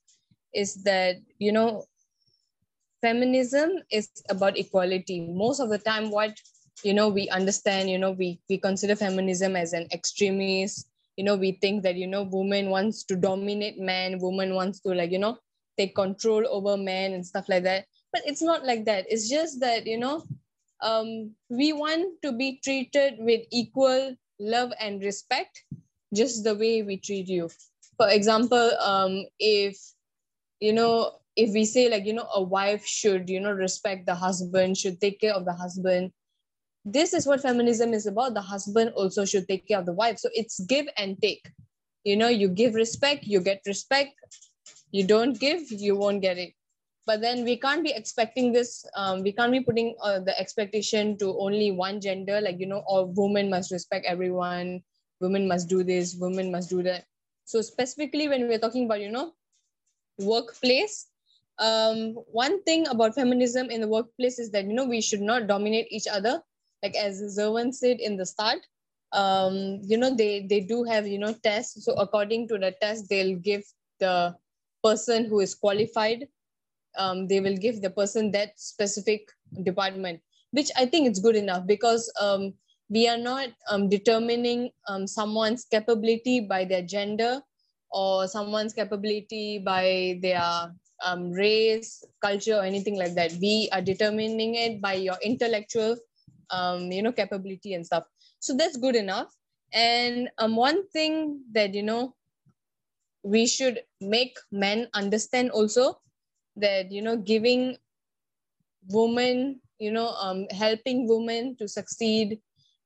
is 0.54 0.84
that 0.84 1.18
you 1.38 1.52
know 1.52 1.84
feminism 3.02 3.72
is 3.92 4.10
about 4.30 4.58
equality 4.58 5.28
most 5.28 5.60
of 5.60 5.70
the 5.70 5.78
time 5.78 6.10
what 6.10 6.34
you 6.84 6.94
know 6.94 7.10
we 7.10 7.30
understand 7.30 7.90
you 7.90 8.00
know 8.00 8.12
we 8.12 8.40
we 8.50 8.58
consider 8.58 8.96
feminism 8.96 9.56
as 9.56 9.74
an 9.74 9.88
extremist 9.92 10.88
you 11.18 11.24
know 11.24 11.36
we 11.36 11.54
think 11.54 11.84
that 11.84 11.96
you 11.96 12.08
know 12.08 12.24
woman 12.24 12.70
wants 12.70 13.04
to 13.04 13.16
dominate 13.16 13.80
man 13.80 14.20
woman 14.20 14.54
wants 14.54 14.80
to 14.82 14.90
like 14.90 15.12
you 15.12 15.20
know 15.20 15.38
take 15.78 15.96
control 15.96 16.44
over 16.50 16.78
men 16.78 17.14
and 17.14 17.26
stuff 17.26 17.50
like 17.50 17.64
that. 17.64 17.86
But 18.14 18.24
it's 18.26 18.42
not 18.42 18.66
like 18.66 18.86
that. 18.86 19.06
It's 19.10 19.30
just 19.30 19.60
that 19.60 19.86
you 19.86 19.98
know 19.98 20.24
um, 20.82 21.32
we 21.50 21.74
want 21.74 22.22
to 22.24 22.32
be 22.32 22.60
treated 22.64 23.16
with 23.20 23.42
equal 23.52 24.16
love 24.40 24.72
and 24.80 25.02
respect 25.02 25.64
just 26.14 26.44
the 26.44 26.56
way 26.56 26.84
we 26.84 26.98
treat 26.98 27.28
you. 27.28 27.50
For 27.98 28.10
example 28.10 28.72
um, 28.82 29.26
if 29.40 29.78
you 30.60 30.74
know 30.74 31.20
if 31.36 31.54
we 31.54 31.66
say 31.66 31.90
like 31.90 32.06
you 32.06 32.14
know 32.14 32.28
a 32.34 32.42
wife 32.42 32.86
should 32.86 33.30
you 33.30 33.40
know 33.40 33.52
respect 33.52 34.06
the 34.06 34.16
husband 34.16 34.78
should 34.78 35.00
take 35.02 35.20
care 35.20 35.34
of 35.34 35.46
the 35.46 35.54
husband 35.54 36.12
this 36.86 37.14
is 37.14 37.26
what 37.26 37.42
feminism 37.42 37.94
is 37.94 38.06
about. 38.06 38.36
The 38.36 38.42
husband 38.42 38.92
also 38.96 39.26
should 39.26 39.48
take 39.48 39.68
care 39.68 39.80
of 39.80 39.88
the 39.88 39.94
wife. 39.94 40.20
So 40.20 40.30
it's 40.34 40.60
give 40.62 40.86
and 40.98 41.20
take. 41.20 41.50
You 42.04 42.16
know 42.16 42.28
you 42.28 42.48
give 42.48 42.76
respect 42.76 43.26
you 43.26 43.42
get 43.42 43.62
respect. 43.66 44.14
You 44.92 45.06
don't 45.08 45.40
give 45.40 45.72
you 45.72 45.96
won't 45.96 46.22
get 46.22 46.38
it. 46.38 46.54
But 47.08 47.22
then 47.22 47.44
we 47.44 47.58
can't 47.58 47.84
be 47.84 47.92
expecting 47.92 48.52
this 48.52 48.86
um, 48.96 49.24
we 49.24 49.32
can't 49.32 49.52
be 49.52 49.62
putting 49.62 49.96
uh, 50.02 50.20
the 50.20 50.40
expectation 50.40 51.18
to 51.18 51.38
only 51.40 51.72
one 51.72 52.00
gender. 52.00 52.40
Like 52.40 52.60
you 52.60 52.68
know 52.68 52.84
all 52.86 53.12
women 53.16 53.50
must 53.50 53.72
respect 53.72 54.06
everyone. 54.06 54.82
Women 55.20 55.48
must 55.48 55.68
do 55.68 55.84
this 55.84 56.16
women 56.16 56.52
must 56.52 56.70
do 56.70 56.84
that. 56.84 57.06
So 57.46 57.62
specifically 57.62 58.28
when 58.28 58.48
we're 58.48 58.60
talking 58.60 58.86
about 58.86 59.02
you 59.02 59.12
know 59.12 59.34
workplace 60.20 61.08
um, 61.58 62.14
one 62.32 62.62
thing 62.64 62.88
about 62.88 63.16
feminism 63.16 63.70
in 63.70 63.82
the 63.82 63.88
workplace 63.88 64.40
is 64.40 64.52
that 64.52 64.66
you 64.66 64.74
know 64.74 64.86
we 64.86 65.02
should 65.02 65.22
not 65.22 65.48
dominate 65.48 65.88
each 65.90 66.08
other 66.08 66.42
like 66.86 66.96
as 66.96 67.22
Zerwan 67.38 67.74
said 67.74 68.00
in 68.00 68.18
the 68.18 68.26
start 68.26 68.60
um, 69.12 69.80
you 69.92 69.98
know 69.98 70.14
they 70.16 70.46
they 70.50 70.60
do 70.60 70.84
have 70.84 71.08
you 71.08 71.20
know 71.20 71.34
tests 71.44 71.86
so 71.86 71.94
according 71.94 72.48
to 72.50 72.58
the 72.58 72.72
test 72.82 73.10
they'll 73.10 73.38
give 73.38 73.64
the 74.00 74.36
person 74.84 75.26
who 75.26 75.40
is 75.40 75.56
qualified 75.56 76.28
um, 76.98 77.28
they 77.28 77.40
will 77.40 77.58
give 77.58 77.82
the 77.82 77.90
person 77.90 78.32
that 78.32 78.60
specific 78.60 79.32
department 79.64 80.22
which 80.52 80.70
i 80.78 80.86
think 80.86 81.08
it's 81.08 81.20
good 81.20 81.36
enough 81.36 81.66
because 81.66 82.12
um, 82.22 82.54
we 82.90 83.08
are 83.08 83.18
not 83.18 83.50
um, 83.72 83.90
determining 83.90 84.70
um, 84.88 85.08
someone's 85.08 85.66
capability 85.66 86.40
by 86.40 86.64
their 86.66 86.84
gender 86.84 87.42
or 87.92 88.28
someone's 88.28 88.74
capability 88.74 89.60
by 89.60 90.20
their 90.22 90.72
um, 91.04 91.32
race, 91.32 92.04
culture, 92.22 92.56
or 92.56 92.64
anything 92.64 92.98
like 92.98 93.16
that. 93.16 93.34
We 93.42 93.70
are 93.72 93.82
determining 93.82 94.56
it 94.56 94.82
by 94.82 94.96
your 94.96 95.18
intellectual, 95.24 95.98
um, 96.50 96.92
you 96.92 97.02
know, 97.02 97.12
capability 97.12 97.74
and 97.74 97.86
stuff. 97.86 98.06
So 98.40 98.56
that's 98.56 98.78
good 98.78 98.96
enough. 98.96 99.34
And 99.74 100.30
um, 100.38 100.56
one 100.56 100.88
thing 100.90 101.42
that 101.54 101.74
you 101.74 101.84
know 101.84 102.16
we 103.24 103.48
should 103.48 103.82
make 104.02 104.38
men 104.52 104.88
understand 104.94 105.52
also 105.52 106.00
that 106.58 106.92
you 106.92 107.02
know 107.02 107.18
giving 107.18 107.78
women, 108.90 109.60
you 109.80 109.92
know, 109.92 110.10
um, 110.20 110.46
helping 110.52 111.08
women 111.08 111.56
to 111.58 111.68
succeed, 111.68 112.40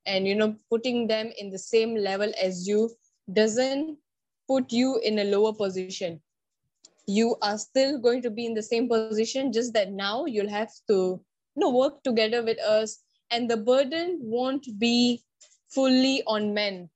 and 0.06 0.28
you 0.28 0.36
know 0.36 0.56
putting 0.70 1.08
them 1.08 1.32
in 1.38 1.50
the 1.50 1.60
same 1.60 1.96
level 1.96 2.32
as 2.42 2.68
you 2.68 2.90
doesn't 3.32 3.98
put 4.48 4.72
you 4.72 5.00
in 5.04 5.20
a 5.20 5.24
lower 5.26 5.54
position 5.54 6.20
you 7.10 7.36
are 7.42 7.58
still 7.58 8.00
going 8.00 8.22
to 8.22 8.30
be 8.30 8.46
in 8.46 8.54
the 8.54 8.62
same 8.62 8.88
position 8.88 9.52
just 9.52 9.74
that 9.74 9.92
now 9.92 10.26
you'll 10.26 10.50
have 10.50 10.72
to 10.88 10.94
you 11.56 11.58
know 11.58 11.72
work 11.72 12.04
together 12.04 12.44
with 12.44 12.60
us 12.60 13.00
and 13.32 13.50
the 13.50 13.58
burden 13.58 14.20
won't 14.22 14.68
be 14.80 15.22
fully 15.70 16.24
on 16.28 16.54
men 16.54 16.90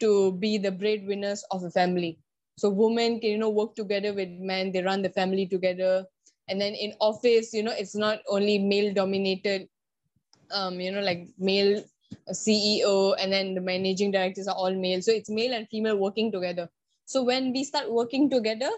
to 0.00 0.32
be 0.32 0.58
the 0.58 0.70
breadwinners 0.70 1.44
of 1.50 1.62
a 1.64 1.70
family. 1.70 2.18
So 2.58 2.70
women 2.70 3.20
can 3.20 3.30
you 3.30 3.38
know 3.38 3.50
work 3.50 3.74
together 3.74 4.12
with 4.12 4.28
men 4.28 4.72
they 4.72 4.82
run 4.82 5.02
the 5.02 5.10
family 5.10 5.46
together. 5.46 6.06
And 6.48 6.60
then 6.60 6.74
in 6.74 6.94
office 7.00 7.52
you 7.52 7.62
know 7.62 7.74
it's 7.76 7.96
not 7.96 8.18
only 8.28 8.58
male 8.58 8.92
dominated 8.92 9.68
um 10.52 10.80
you 10.80 10.90
know 10.90 11.00
like 11.00 11.28
male 11.38 11.82
ceo 12.32 13.14
and 13.18 13.32
then 13.32 13.54
the 13.54 13.60
managing 13.60 14.10
directors 14.10 14.48
are 14.48 14.56
all 14.56 14.74
male. 14.74 15.02
So 15.02 15.12
it's 15.12 15.30
male 15.30 15.54
and 15.54 15.68
female 15.68 15.96
working 15.96 16.32
together. 16.32 16.68
So 17.04 17.22
when 17.22 17.52
we 17.52 17.64
start 17.64 17.90
working 17.90 18.30
together 18.30 18.70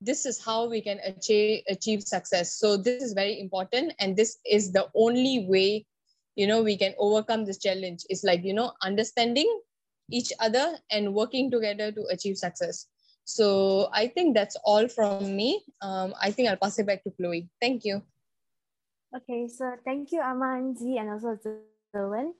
this 0.00 0.24
is 0.24 0.42
how 0.42 0.68
we 0.68 0.80
can 0.80 0.98
achieve 1.04 1.62
achieve 1.68 2.02
success. 2.02 2.54
So 2.54 2.76
this 2.76 3.02
is 3.02 3.12
very 3.12 3.38
important 3.40 3.92
and 3.98 4.16
this 4.16 4.38
is 4.48 4.72
the 4.72 4.88
only 4.94 5.46
way 5.46 5.86
you 6.40 6.46
know 6.48 6.62
we 6.64 6.76
can 6.80 6.96
overcome 6.96 7.44
this 7.44 7.60
challenge. 7.60 8.08
It's 8.08 8.24
like 8.24 8.40
you 8.44 8.56
know 8.56 8.72
understanding 8.82 9.48
each 10.10 10.32
other 10.40 10.80
and 10.90 11.12
working 11.12 11.50
together 11.52 11.92
to 11.92 12.02
achieve 12.08 12.40
success. 12.40 12.88
So 13.24 13.92
i 13.92 14.08
think 14.08 14.34
that's 14.34 14.56
all 14.64 14.88
from 14.88 15.36
me. 15.36 15.60
Um, 15.84 16.16
i 16.16 16.32
think 16.32 16.48
i'll 16.48 16.56
pass 16.56 16.80
it 16.80 16.88
back 16.88 17.04
to 17.04 17.12
chloe. 17.12 17.52
Thank 17.60 17.84
you. 17.84 18.00
Okay 19.14 19.46
so 19.48 19.76
thank 19.84 20.16
you 20.16 20.24
aman 20.24 20.72
z 20.80 20.96
and 20.96 21.12
also 21.12 21.36
Zerwan. 21.92 22.32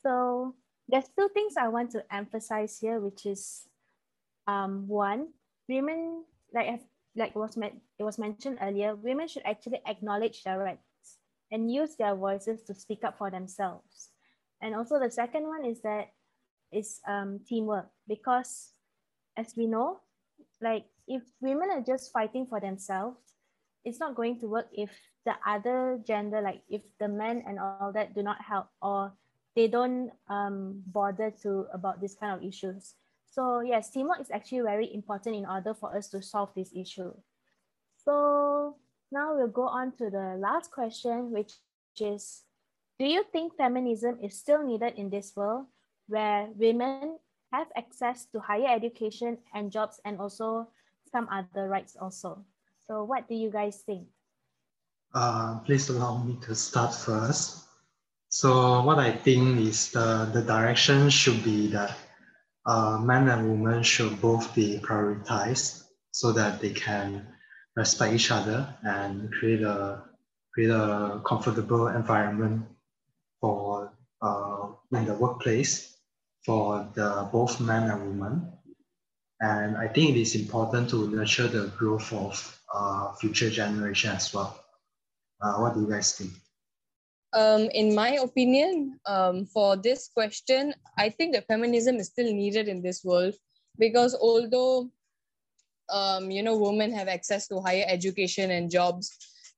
so 0.00 0.54
there's 0.88 1.10
two 1.18 1.28
things 1.34 1.58
i 1.58 1.66
want 1.66 1.90
to 1.90 2.02
emphasize 2.14 2.78
here 2.78 2.98
which 3.02 3.26
is 3.26 3.66
um, 4.46 4.86
one 4.86 5.34
women 5.68 6.24
like 6.54 6.80
like 7.16 7.34
was 7.36 7.56
meant 7.56 7.74
it 7.98 8.04
was 8.04 8.18
mentioned 8.18 8.58
earlier, 8.60 8.94
women 8.94 9.28
should 9.28 9.42
actually 9.44 9.80
acknowledge 9.86 10.42
their 10.42 10.58
rights 10.58 10.91
and 11.52 11.70
use 11.70 11.94
their 11.96 12.16
voices 12.16 12.62
to 12.64 12.74
speak 12.74 13.04
up 13.04 13.18
for 13.18 13.30
themselves. 13.30 14.08
And 14.60 14.74
also 14.74 14.98
the 14.98 15.10
second 15.10 15.46
one 15.46 15.64
is 15.64 15.82
that 15.82 16.08
is 16.72 17.00
um, 17.06 17.40
teamwork 17.46 17.88
because 18.08 18.72
as 19.36 19.52
we 19.56 19.66
know, 19.66 20.00
like 20.60 20.86
if 21.06 21.22
women 21.40 21.68
are 21.70 21.82
just 21.82 22.10
fighting 22.10 22.46
for 22.46 22.58
themselves, 22.58 23.18
it's 23.84 24.00
not 24.00 24.14
going 24.14 24.40
to 24.40 24.46
work 24.46 24.68
if 24.72 24.90
the 25.26 25.34
other 25.46 26.00
gender, 26.06 26.40
like 26.40 26.62
if 26.70 26.82
the 26.98 27.08
men 27.08 27.44
and 27.46 27.58
all 27.58 27.92
that 27.92 28.14
do 28.14 28.22
not 28.22 28.40
help 28.40 28.66
or 28.80 29.12
they 29.54 29.68
don't 29.68 30.10
um, 30.28 30.82
bother 30.86 31.30
to 31.42 31.66
about 31.74 32.00
this 32.00 32.14
kind 32.14 32.32
of 32.32 32.42
issues. 32.42 32.94
So 33.30 33.60
yes, 33.60 33.90
teamwork 33.90 34.20
is 34.20 34.30
actually 34.30 34.62
very 34.62 34.94
important 34.94 35.36
in 35.36 35.46
order 35.46 35.74
for 35.74 35.94
us 35.94 36.08
to 36.10 36.22
solve 36.22 36.50
this 36.56 36.72
issue. 36.74 37.12
So 38.04 38.76
now 39.12 39.36
we'll 39.36 39.52
go 39.52 39.68
on 39.68 39.92
to 40.00 40.10
the 40.10 40.36
last 40.40 40.72
question, 40.72 41.30
which 41.30 41.52
is, 42.00 42.42
do 42.98 43.04
you 43.04 43.22
think 43.30 43.54
feminism 43.56 44.18
is 44.22 44.38
still 44.38 44.64
needed 44.64 44.94
in 44.96 45.10
this 45.10 45.36
world 45.36 45.66
where 46.08 46.48
women 46.56 47.18
have 47.52 47.68
access 47.76 48.26
to 48.32 48.40
higher 48.40 48.74
education 48.74 49.38
and 49.54 49.70
jobs 49.70 50.00
and 50.04 50.18
also 50.18 50.68
some 51.12 51.28
other 51.30 51.68
rights 51.68 51.96
also? 52.00 52.44
So 52.86 53.04
what 53.04 53.28
do 53.28 53.34
you 53.34 53.50
guys 53.50 53.82
think? 53.84 54.08
Uh, 55.14 55.58
please 55.60 55.90
allow 55.90 56.24
me 56.24 56.38
to 56.42 56.54
start 56.54 56.94
first. 56.94 57.68
So 58.30 58.80
what 58.82 58.98
I 58.98 59.12
think 59.12 59.60
is 59.60 59.92
the, 59.92 60.30
the 60.32 60.40
direction 60.40 61.10
should 61.10 61.44
be 61.44 61.68
that 61.68 61.94
uh, 62.64 62.98
men 62.98 63.28
and 63.28 63.50
women 63.50 63.82
should 63.82 64.20
both 64.22 64.54
be 64.54 64.78
prioritized 64.78 65.84
so 66.12 66.32
that 66.32 66.60
they 66.60 66.70
can 66.70 67.26
respect 67.76 68.14
each 68.14 68.30
other 68.30 68.74
and 68.82 69.32
create 69.32 69.62
a 69.62 70.02
create 70.52 70.70
a 70.70 71.20
comfortable 71.24 71.88
environment 71.88 72.66
for 73.40 73.92
uh, 74.20 74.68
in 74.92 75.06
the 75.06 75.14
workplace 75.14 75.96
for 76.44 76.88
the 76.94 77.28
both 77.32 77.60
men 77.60 77.90
and 77.90 78.00
women. 78.02 78.52
And 79.40 79.76
I 79.76 79.88
think 79.88 80.10
it 80.10 80.20
is 80.20 80.34
important 80.36 80.90
to 80.90 81.08
nurture 81.10 81.48
the 81.48 81.66
growth 81.78 82.12
of 82.12 82.60
uh, 82.72 83.12
future 83.14 83.50
generation 83.50 84.10
as 84.10 84.32
well. 84.32 84.58
Uh, 85.40 85.56
what 85.56 85.74
do 85.74 85.80
you 85.80 85.90
guys 85.90 86.12
think? 86.16 86.32
um, 87.32 87.68
in 87.72 87.94
my 87.94 88.10
opinion, 88.22 88.98
um, 89.06 89.46
for 89.46 89.76
this 89.76 90.08
question, 90.08 90.74
I 90.98 91.08
think 91.08 91.34
that 91.34 91.46
feminism 91.46 91.96
is 91.96 92.08
still 92.08 92.32
needed 92.32 92.68
in 92.68 92.82
this 92.82 93.02
world 93.04 93.34
because 93.78 94.14
although 94.14 94.90
um, 95.92 96.30
you 96.30 96.42
know 96.42 96.56
women 96.56 96.92
have 96.92 97.08
access 97.08 97.46
to 97.48 97.60
higher 97.60 97.84
education 97.86 98.50
and 98.50 98.70
jobs, 98.70 99.10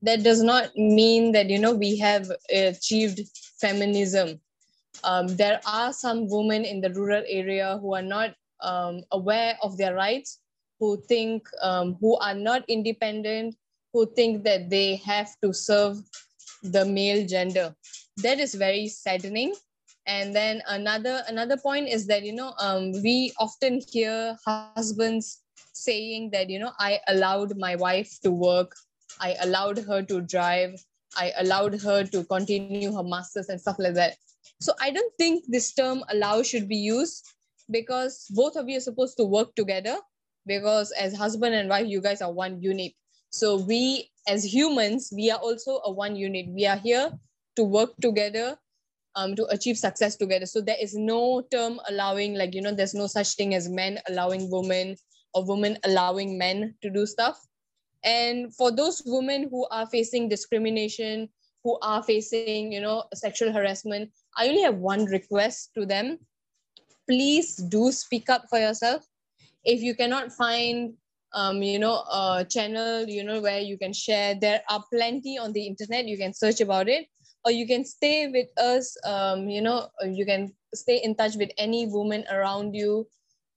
that 0.03 0.23
does 0.23 0.43
not 0.43 0.75
mean 0.77 1.33
that 1.33 1.49
you 1.49 1.59
know 1.59 1.73
we 1.73 1.97
have 1.99 2.31
achieved 2.51 3.21
feminism. 3.61 4.41
Um, 5.03 5.29
there 5.29 5.61
are 5.67 5.93
some 5.93 6.29
women 6.29 6.65
in 6.65 6.81
the 6.81 6.91
rural 6.93 7.23
area 7.29 7.79
who 7.81 7.95
are 7.95 8.03
not 8.03 8.35
um, 8.61 9.03
aware 9.13 9.59
of 9.63 9.77
their 9.77 9.95
rights, 9.95 10.41
who 10.81 11.01
think 11.09 11.49
um, 11.63 11.97
who 12.01 12.17
are 12.19 12.35
not 12.35 12.65
independent, 12.69 13.57
who 13.93 14.07
think 14.15 14.45
that 14.45 14.71
they 14.71 14.97
have 14.97 15.29
to 15.43 15.53
serve 15.53 15.99
the 16.63 16.85
male 16.85 17.27
gender. 17.27 17.75
That 18.19 18.41
is 18.41 18.55
very 18.55 18.89
saddening. 18.89 19.55
and 20.07 20.37
then 20.37 20.63
another 20.69 21.23
another 21.29 21.57
point 21.57 21.89
is 21.89 22.07
that 22.07 22.25
you 22.25 22.33
know 22.33 22.53
um, 22.59 22.93
we 23.03 23.33
often 23.39 23.81
hear 23.89 24.37
husbands 24.47 25.44
saying 25.75 26.31
that 26.31 26.49
you 26.49 26.59
know 26.59 26.73
i 26.79 26.99
allowed 27.09 27.57
my 27.59 27.75
wife 27.77 28.19
to 28.23 28.31
work 28.31 28.75
i 29.21 29.35
allowed 29.43 29.79
her 29.79 30.03
to 30.03 30.21
drive 30.21 30.75
i 31.17 31.33
allowed 31.39 31.81
her 31.81 32.05
to 32.05 32.25
continue 32.25 32.93
her 32.93 33.03
masters 33.03 33.49
and 33.49 33.61
stuff 33.61 33.77
like 33.79 33.95
that. 33.95 34.17
So 34.61 34.73
i 34.81 34.91
don't 34.91 35.13
think 35.19 35.45
this 35.49 35.73
term 35.75 36.03
allow 36.11 36.43
should 36.43 36.69
be 36.69 36.77
used 36.77 37.27
because 37.71 38.27
both 38.31 38.57
of 38.57 38.69
you 38.69 38.79
are 38.79 38.87
supposed 38.89 39.17
to 39.17 39.25
work 39.25 39.55
together 39.55 39.97
because 40.47 40.93
as 40.93 41.17
husband 41.17 41.55
and 41.55 41.69
wife 41.69 41.87
you 41.87 42.01
guys 42.01 42.23
are 42.23 42.33
one 42.33 42.61
unit. 42.61 42.93
So 43.31 43.57
we 43.57 44.11
as 44.29 44.45
humans 44.45 45.13
we 45.15 45.31
are 45.31 45.39
also 45.39 45.81
a 45.85 45.93
one 45.93 46.17
unit. 46.17 46.47
We 46.49 46.67
are 46.67 46.77
here 46.77 47.11
to 47.57 47.65
work 47.65 47.97
together 48.01 48.57
um, 49.17 49.37
to 49.37 49.47
achieve 49.47 49.79
success 49.79 50.17
together. 50.17 50.47
So 50.47 50.61
there 50.61 50.77
is 50.81 50.95
no 50.95 51.43
term 51.51 51.81
allowing 51.89 52.35
like 52.35 52.55
you 52.55 52.63
know 52.63 52.75
there's 52.75 52.95
no 52.95 53.07
such 53.07 53.35
thing 53.35 53.55
as 53.55 53.69
men 53.69 53.99
allowing 54.09 54.51
women 54.51 54.97
or 55.35 55.45
women 55.45 55.79
allowing 55.85 56.39
men 56.39 56.75
to 56.83 56.91
do 56.91 57.07
stuff. 57.07 57.47
And 58.05 58.55
for 58.55 58.71
those 58.71 59.03
women 59.07 59.49
who 59.51 59.67
are 59.71 59.87
facing 59.87 60.29
discrimination 60.29 61.29
who 61.65 61.79
are 61.81 62.03
facing 62.03 62.71
you 62.71 62.81
know 62.81 63.05
sexual 63.15 63.51
harassment 63.51 64.11
i 64.37 64.47
only 64.47 64.63
have 64.63 64.77
one 64.77 65.07
request 65.07 65.71
to 65.75 65.87
them. 65.87 66.19
Please 67.09 67.57
do 67.57 67.93
speak 67.93 68.31
up 68.31 68.45
for 68.49 68.59
yourself. 68.59 69.05
If 69.65 69.83
you 69.83 69.95
cannot 69.95 70.33
find 70.33 70.95
um, 71.33 71.63
you 71.63 71.79
know 71.79 72.05
a 72.13 72.47
channel 72.49 73.09
you 73.09 73.25
know 73.25 73.41
where 73.41 73.61
you 73.61 73.77
can 73.77 73.93
share 73.93 74.35
there 74.35 74.63
are 74.71 74.85
plenty 74.93 75.39
on 75.39 75.53
the 75.53 75.67
internet. 75.67 76.07
You 76.07 76.19
can 76.19 76.35
search 76.35 76.61
about 76.61 76.89
it. 76.89 77.07
Or 77.47 77.51
you 77.51 77.67
can 77.67 77.85
stay 77.85 78.29
with 78.29 78.49
us 78.59 78.97
um, 79.05 79.49
you 79.49 79.61
know 79.61 79.89
you 80.05 80.25
can 80.25 80.53
stay 80.75 81.01
in 81.03 81.15
touch 81.15 81.37
with 81.37 81.51
any 81.59 81.87
woman 81.87 82.25
around 82.31 82.75
you 82.75 83.07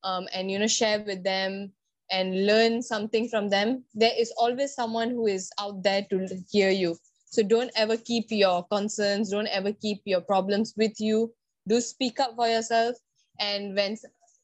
um, 0.07 0.27
and 0.33 0.49
you 0.49 0.57
know 0.57 0.67
share 0.67 1.03
with 1.05 1.23
them 1.23 1.71
and 2.09 2.45
learn 2.47 2.81
something 2.81 3.27
from 3.27 3.49
them 3.49 3.83
there 3.93 4.13
is 4.17 4.31
always 4.37 4.73
someone 4.73 5.09
who 5.09 5.27
is 5.27 5.51
out 5.59 5.83
there 5.83 6.05
to 6.09 6.25
hear 6.49 6.69
you. 6.69 6.95
So 7.25 7.43
don't 7.43 7.71
ever 7.75 7.97
keep 7.97 8.27
your 8.29 8.63
concerns 8.63 9.31
don't 9.31 9.47
ever 9.47 9.73
keep 9.73 10.01
your 10.05 10.21
problems 10.21 10.73
with 10.77 10.99
you. 10.99 11.33
Do 11.67 11.81
speak 11.81 12.21
up 12.21 12.35
for 12.37 12.47
yourself. 12.47 12.95
And 13.39 13.75
when 13.75 13.97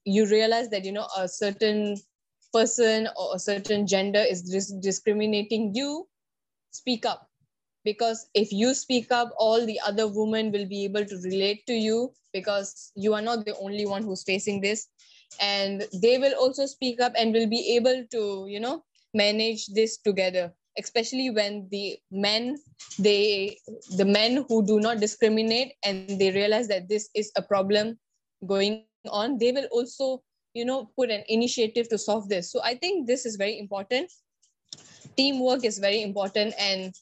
you 0.03 0.25
realize 0.27 0.69
that 0.69 0.83
you 0.83 0.91
know 0.91 1.07
a 1.17 1.27
certain 1.29 1.95
person 2.53 3.07
or 3.15 3.35
a 3.35 3.39
certain 3.39 3.87
gender 3.87 4.19
is 4.19 4.41
dis- 4.41 4.75
discriminating 4.81 5.73
you 5.73 6.05
speak 6.71 7.05
up. 7.05 7.29
Because 7.85 8.27
if 8.33 8.51
you 8.51 8.73
speak 8.73 9.11
up 9.11 9.31
all 9.37 9.65
the 9.65 9.79
other 9.85 10.07
women 10.07 10.51
will 10.51 10.67
be 10.67 10.83
able 10.83 11.05
to 11.05 11.15
relate 11.23 11.65
to 11.67 11.73
you 11.73 12.11
because 12.33 12.91
you 12.95 13.13
are 13.13 13.21
not 13.21 13.45
the 13.45 13.55
only 13.57 13.85
one 13.85 14.03
who's 14.03 14.23
facing 14.23 14.59
this 14.59 14.87
and 15.39 15.83
they 16.01 16.17
will 16.17 16.33
also 16.33 16.65
speak 16.65 17.01
up 17.01 17.13
and 17.17 17.33
will 17.33 17.47
be 17.47 17.75
able 17.75 18.03
to 18.11 18.45
you 18.47 18.59
know 18.59 18.83
manage 19.13 19.67
this 19.67 19.97
together 19.97 20.53
especially 20.77 21.29
when 21.29 21.67
the 21.71 21.97
men 22.11 22.57
they 22.97 23.57
the 23.97 24.05
men 24.05 24.45
who 24.47 24.65
do 24.65 24.79
not 24.79 24.99
discriminate 24.99 25.73
and 25.83 26.19
they 26.19 26.31
realize 26.31 26.67
that 26.67 26.89
this 26.89 27.09
is 27.13 27.31
a 27.35 27.41
problem 27.41 27.97
going 28.47 28.83
on 29.09 29.37
they 29.37 29.51
will 29.51 29.67
also 29.71 30.21
you 30.53 30.65
know 30.65 30.89
put 30.97 31.09
an 31.09 31.23
initiative 31.27 31.89
to 31.89 31.97
solve 31.97 32.29
this. 32.29 32.51
So 32.51 32.61
i 32.63 32.75
think 32.75 33.07
this 33.07 33.25
is 33.25 33.35
very 33.35 33.59
important. 33.59 34.11
Teamwork 35.17 35.65
is 35.65 35.79
very 35.79 36.01
important. 36.01 36.53
And 36.59 36.93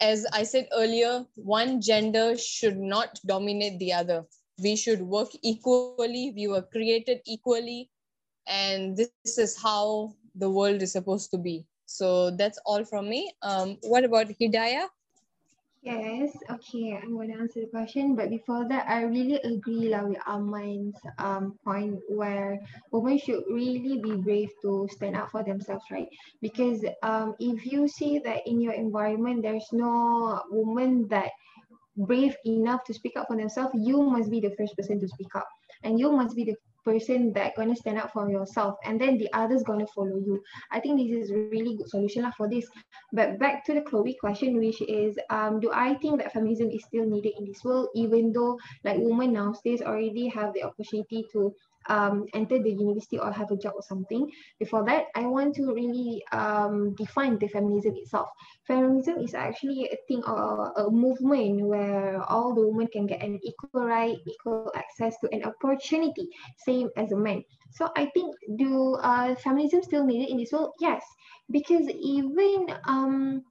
as 0.00 0.26
i 0.32 0.42
said 0.42 0.68
earlier 0.72 1.24
one 1.36 1.80
gender 1.80 2.36
should 2.36 2.78
not 2.78 3.20
dominate 3.24 3.78
the 3.78 3.92
other 3.92 4.24
we 4.58 4.76
should 4.76 5.00
work 5.00 5.28
equally 5.42 6.32
we 6.36 6.46
were 6.48 6.62
created 6.62 7.20
equally 7.26 7.90
and 8.46 8.96
this 8.96 9.38
is 9.38 9.56
how 9.60 10.12
the 10.34 10.48
world 10.48 10.82
is 10.82 10.92
supposed 10.92 11.30
to 11.30 11.38
be 11.38 11.64
so 11.86 12.30
that's 12.30 12.58
all 12.64 12.84
from 12.84 13.08
me 13.08 13.32
um, 13.42 13.76
what 13.82 14.04
about 14.04 14.26
hidayah 14.40 14.86
Yes, 15.82 16.30
okay, 16.48 16.94
I'm 16.94 17.14
going 17.14 17.32
to 17.34 17.40
answer 17.40 17.58
the 17.58 17.66
question. 17.66 18.14
But 18.14 18.30
before 18.30 18.68
that, 18.68 18.86
I 18.88 19.02
really 19.02 19.42
agree 19.42 19.90
lah 19.90 20.06
with 20.06 20.22
Aman's 20.30 20.94
um, 21.18 21.58
point 21.66 21.98
where 22.06 22.62
women 22.94 23.18
should 23.18 23.42
really 23.50 23.98
be 23.98 24.14
brave 24.14 24.54
to 24.62 24.86
stand 24.94 25.18
up 25.18 25.34
for 25.34 25.42
themselves, 25.42 25.82
right? 25.90 26.06
Because 26.40 26.86
um, 27.02 27.34
if 27.42 27.66
you 27.66 27.88
see 27.88 28.22
that 28.22 28.46
in 28.46 28.62
your 28.62 28.74
environment, 28.78 29.42
there's 29.42 29.66
no 29.74 30.38
woman 30.54 31.10
that 31.10 31.34
brave 31.96 32.36
enough 32.46 32.84
to 32.84 32.94
speak 32.94 33.16
up 33.16 33.26
for 33.28 33.36
themselves, 33.36 33.74
you 33.74 34.02
must 34.02 34.30
be 34.30 34.40
the 34.40 34.54
first 34.56 34.76
person 34.76 35.00
to 35.00 35.08
speak 35.08 35.34
up. 35.34 35.48
And 35.84 35.98
you 35.98 36.12
must 36.12 36.36
be 36.36 36.44
the 36.44 36.56
person 36.84 37.32
that 37.32 37.54
gonna 37.56 37.76
stand 37.76 37.98
up 37.98 38.12
for 38.12 38.28
yourself 38.30 38.76
and 38.84 39.00
then 39.00 39.16
the 39.18 39.32
others 39.32 39.62
gonna 39.62 39.86
follow 39.86 40.16
you 40.16 40.42
i 40.70 40.80
think 40.80 40.98
this 40.98 41.10
is 41.10 41.32
really 41.32 41.76
good 41.76 41.88
solution 41.88 42.30
for 42.36 42.48
this 42.48 42.66
but 43.12 43.38
back 43.38 43.64
to 43.64 43.74
the 43.74 43.80
chloe 43.82 44.16
question 44.20 44.58
which 44.58 44.80
is 44.82 45.16
um 45.30 45.60
do 45.60 45.70
i 45.72 45.94
think 45.94 46.18
that 46.18 46.32
feminism 46.32 46.70
is 46.70 46.84
still 46.84 47.06
needed 47.06 47.32
in 47.38 47.44
this 47.44 47.62
world 47.64 47.88
even 47.94 48.32
though 48.32 48.58
like 48.84 48.96
women 48.98 49.32
nowadays 49.32 49.82
already 49.82 50.28
have 50.28 50.52
the 50.54 50.62
opportunity 50.62 51.24
to 51.32 51.54
um, 51.88 52.26
enter 52.34 52.58
the 52.62 52.70
university 52.70 53.18
or 53.18 53.32
have 53.32 53.50
a 53.50 53.56
job 53.56 53.74
or 53.76 53.82
something. 53.82 54.30
Before 54.58 54.84
that, 54.86 55.06
I 55.14 55.26
want 55.26 55.54
to 55.56 55.72
really 55.72 56.22
um, 56.32 56.94
define 56.94 57.38
the 57.38 57.48
feminism 57.48 57.94
itself. 57.96 58.28
Feminism 58.66 59.18
is 59.18 59.34
actually 59.34 59.88
a 59.92 59.96
thing 60.08 60.22
or 60.24 60.72
a 60.76 60.90
movement 60.90 61.66
where 61.66 62.22
all 62.30 62.54
the 62.54 62.66
women 62.66 62.88
can 62.88 63.06
get 63.06 63.22
an 63.22 63.38
equal 63.42 63.86
right, 63.86 64.16
equal 64.26 64.72
access 64.74 65.16
to 65.20 65.28
an 65.32 65.44
opportunity, 65.44 66.28
same 66.58 66.90
as 66.96 67.12
a 67.12 67.16
man. 67.16 67.42
So 67.70 67.90
I 67.96 68.06
think 68.14 68.34
do 68.56 68.94
uh, 68.96 69.34
feminism 69.36 69.82
still 69.82 70.04
needed 70.04 70.30
in 70.30 70.36
this 70.36 70.52
world? 70.52 70.72
Yes, 70.80 71.02
because 71.50 71.88
even 71.88 72.66
um, 72.84 73.42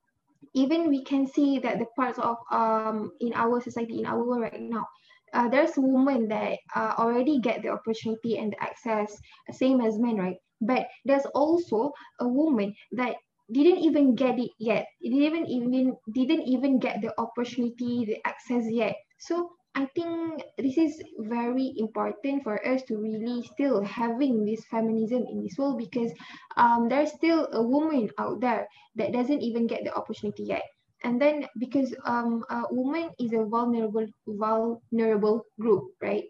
even 0.53 0.89
we 0.89 1.03
can 1.03 1.25
see 1.27 1.59
that 1.59 1.79
the 1.79 1.85
parts 1.95 2.19
of 2.19 2.37
um 2.51 3.11
in 3.21 3.33
our 3.33 3.61
society 3.61 3.99
in 3.99 4.05
our 4.05 4.23
world 4.23 4.41
right 4.41 4.61
now 4.61 4.85
uh, 5.33 5.47
there's 5.49 5.73
women 5.77 6.27
that 6.27 6.59
uh, 6.75 6.93
already 6.97 7.39
get 7.39 7.61
the 7.61 7.69
opportunity 7.69 8.37
and 8.37 8.53
the 8.53 8.63
access 8.63 9.17
same 9.51 9.81
as 9.81 9.97
men 9.99 10.17
right? 10.17 10.37
But 10.61 10.87
there's 11.05 11.25
also 11.33 11.91
a 12.19 12.27
woman 12.27 12.75
that 12.93 13.15
didn't 13.51 13.79
even 13.79 14.15
get 14.15 14.39
it 14.39 14.51
yet. 14.59 14.87
It 15.01 15.09
didn't 15.11 15.47
even 15.47 15.95
didn't 16.13 16.43
even 16.47 16.79
get 16.79 17.01
the 17.01 17.13
opportunity 17.19 18.05
the 18.05 18.17
access 18.25 18.63
yet. 18.69 18.95
So 19.19 19.51
i 19.75 19.85
think 19.95 20.43
this 20.57 20.77
is 20.77 21.01
very 21.19 21.73
important 21.77 22.43
for 22.43 22.59
us 22.67 22.83
to 22.83 22.97
really 22.97 23.41
still 23.53 23.81
having 23.83 24.43
this 24.43 24.65
feminism 24.65 25.23
in 25.31 25.41
this 25.43 25.57
world 25.57 25.77
because 25.77 26.11
um, 26.57 26.89
there's 26.89 27.13
still 27.13 27.47
a 27.53 27.63
woman 27.63 28.09
out 28.17 28.41
there 28.41 28.67
that 28.95 29.13
doesn't 29.13 29.41
even 29.41 29.67
get 29.67 29.83
the 29.85 29.93
opportunity 29.95 30.43
yet 30.43 30.63
and 31.03 31.21
then 31.21 31.47
because 31.59 31.93
um 32.05 32.43
a 32.49 32.63
woman 32.71 33.09
is 33.19 33.33
a 33.33 33.45
vulnerable 33.45 34.07
vulnerable 34.27 35.45
group 35.59 35.91
right? 36.01 36.25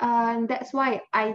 And 0.00 0.48
that's 0.48 0.72
why 0.72 1.00
i 1.14 1.34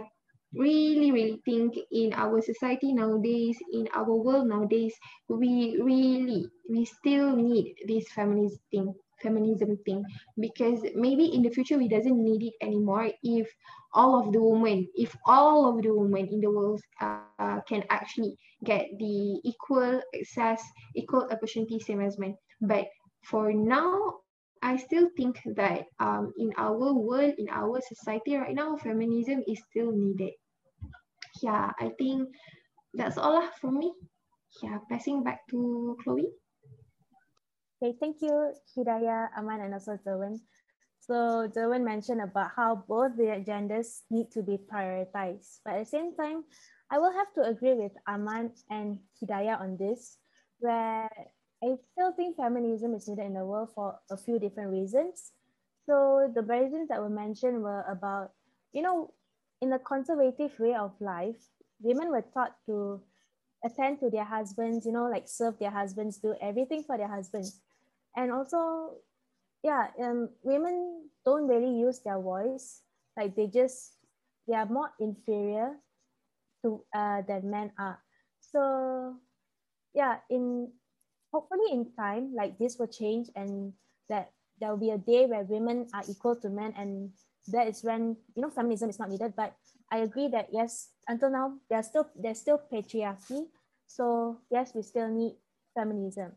really 0.54 1.10
really 1.10 1.40
think 1.44 1.74
in 1.90 2.12
our 2.12 2.40
society 2.40 2.92
nowadays 2.92 3.56
in 3.72 3.88
our 3.94 4.12
world 4.14 4.46
nowadays 4.46 4.94
we 5.28 5.80
really 5.82 6.46
we 6.68 6.84
still 6.84 7.34
need 7.34 7.74
this 7.88 8.04
feminist 8.12 8.58
thing 8.70 8.94
feminism 9.22 9.78
thing. 9.86 10.04
Because 10.38 10.82
maybe 10.94 11.26
in 11.26 11.42
the 11.42 11.50
future 11.50 11.78
we 11.78 11.88
doesn't 11.88 12.22
need 12.22 12.42
it 12.42 12.54
anymore 12.60 13.10
if 13.22 13.48
all 13.94 14.18
of 14.18 14.32
the 14.32 14.42
women 14.42 14.88
if 14.94 15.14
all 15.26 15.68
of 15.70 15.82
the 15.82 15.94
women 15.94 16.26
in 16.28 16.40
the 16.40 16.50
world 16.50 16.80
uh, 17.00 17.60
can 17.68 17.84
actually 17.90 18.36
get 18.64 18.86
the 18.98 19.40
equal 19.44 20.00
access 20.18 20.62
equal 20.96 21.28
opportunity 21.30 21.78
same 21.78 22.00
as 22.00 22.18
men 22.18 22.36
but 22.62 22.86
for 23.26 23.52
now, 23.52 24.22
I 24.62 24.78
still 24.78 25.10
think 25.16 25.42
that 25.58 25.90
um, 25.98 26.32
in 26.38 26.54
our 26.56 26.94
world, 26.94 27.34
in 27.36 27.50
our 27.50 27.82
society 27.82 28.36
right 28.36 28.54
now, 28.54 28.76
feminism 28.76 29.42
is 29.46 29.60
still 29.70 29.90
needed. 29.90 30.38
Yeah, 31.42 31.72
I 31.80 31.90
think 31.98 32.30
that's 32.94 33.18
all 33.18 33.42
from 33.60 33.78
me. 33.78 33.92
Yeah, 34.62 34.78
passing 34.88 35.24
back 35.24 35.42
to 35.50 35.98
Chloe. 36.04 36.30
Okay, 37.82 37.98
thank 37.98 38.22
you, 38.22 38.54
Hidayah, 38.78 39.34
Aman, 39.36 39.66
and 39.66 39.74
also 39.74 39.98
Derwin. 40.06 40.38
So 41.00 41.50
Derwin 41.50 41.82
mentioned 41.82 42.22
about 42.22 42.54
how 42.54 42.84
both 42.86 43.16
the 43.16 43.42
genders 43.44 44.02
need 44.10 44.30
to 44.30 44.42
be 44.42 44.62
prioritized. 44.70 45.58
But 45.64 45.74
at 45.74 45.78
the 45.82 45.90
same 45.90 46.14
time, 46.14 46.44
I 46.92 46.98
will 46.98 47.10
have 47.10 47.34
to 47.34 47.42
agree 47.42 47.74
with 47.74 47.90
Aman 48.06 48.54
and 48.70 49.00
Hidayah 49.18 49.58
on 49.58 49.76
this, 49.78 50.18
where 50.60 51.10
still 52.02 52.12
think 52.12 52.36
feminism 52.36 52.94
is 52.94 53.06
needed 53.06 53.26
in 53.26 53.34
the 53.34 53.44
world 53.44 53.68
for 53.74 53.94
a 54.10 54.16
few 54.16 54.38
different 54.38 54.70
reasons. 54.70 55.30
So 55.86 56.30
the 56.34 56.42
reasons 56.42 56.88
that 56.88 57.00
were 57.00 57.10
mentioned 57.10 57.62
were 57.62 57.84
about, 57.88 58.32
you 58.72 58.82
know, 58.82 59.12
in 59.60 59.72
a 59.72 59.78
conservative 59.78 60.58
way 60.58 60.74
of 60.74 60.92
life, 61.00 61.38
women 61.80 62.10
were 62.10 62.24
taught 62.34 62.56
to 62.66 63.00
attend 63.64 64.00
to 64.00 64.10
their 64.10 64.24
husbands, 64.24 64.84
you 64.84 64.92
know, 64.92 65.06
like 65.08 65.28
serve 65.28 65.58
their 65.60 65.70
husbands, 65.70 66.18
do 66.18 66.34
everything 66.42 66.82
for 66.82 66.98
their 66.98 67.08
husbands. 67.08 67.60
And 68.16 68.32
also 68.32 68.98
yeah, 69.62 69.86
um, 70.02 70.28
women 70.42 71.08
don't 71.24 71.46
really 71.46 71.78
use 71.78 72.00
their 72.00 72.20
voice. 72.20 72.82
Like 73.16 73.36
they 73.36 73.46
just, 73.46 73.94
they 74.48 74.56
are 74.56 74.66
more 74.66 74.90
inferior 74.98 75.76
to 76.62 76.82
uh, 76.92 77.22
than 77.28 77.48
men 77.48 77.70
are. 77.78 78.00
So 78.40 79.14
yeah, 79.94 80.16
in 80.28 80.72
hopefully 81.32 81.72
in 81.72 81.90
time, 81.96 82.34
like 82.34 82.58
this 82.58 82.78
will 82.78 82.88
change 82.88 83.28
and 83.34 83.72
that 84.08 84.30
there 84.60 84.70
will 84.70 84.78
be 84.78 84.90
a 84.90 84.98
day 84.98 85.26
where 85.26 85.42
women 85.42 85.88
are 85.94 86.04
equal 86.08 86.36
to 86.36 86.48
men 86.48 86.72
and 86.76 87.10
that 87.48 87.66
is 87.66 87.82
when 87.82 88.16
you 88.36 88.42
know 88.42 88.50
feminism 88.50 88.90
is 88.90 88.98
not 88.98 89.10
needed. 89.10 89.34
But 89.36 89.54
I 89.90 89.98
agree 89.98 90.28
that 90.28 90.48
yes, 90.52 90.90
until 91.08 91.30
now 91.30 91.54
there's 91.68 91.86
still 91.86 92.06
there's 92.14 92.38
still 92.38 92.60
patriarchy. 92.72 93.48
So 93.86 94.38
yes, 94.50 94.72
we 94.74 94.82
still 94.82 95.08
need 95.08 95.36
feminism. 95.74 96.32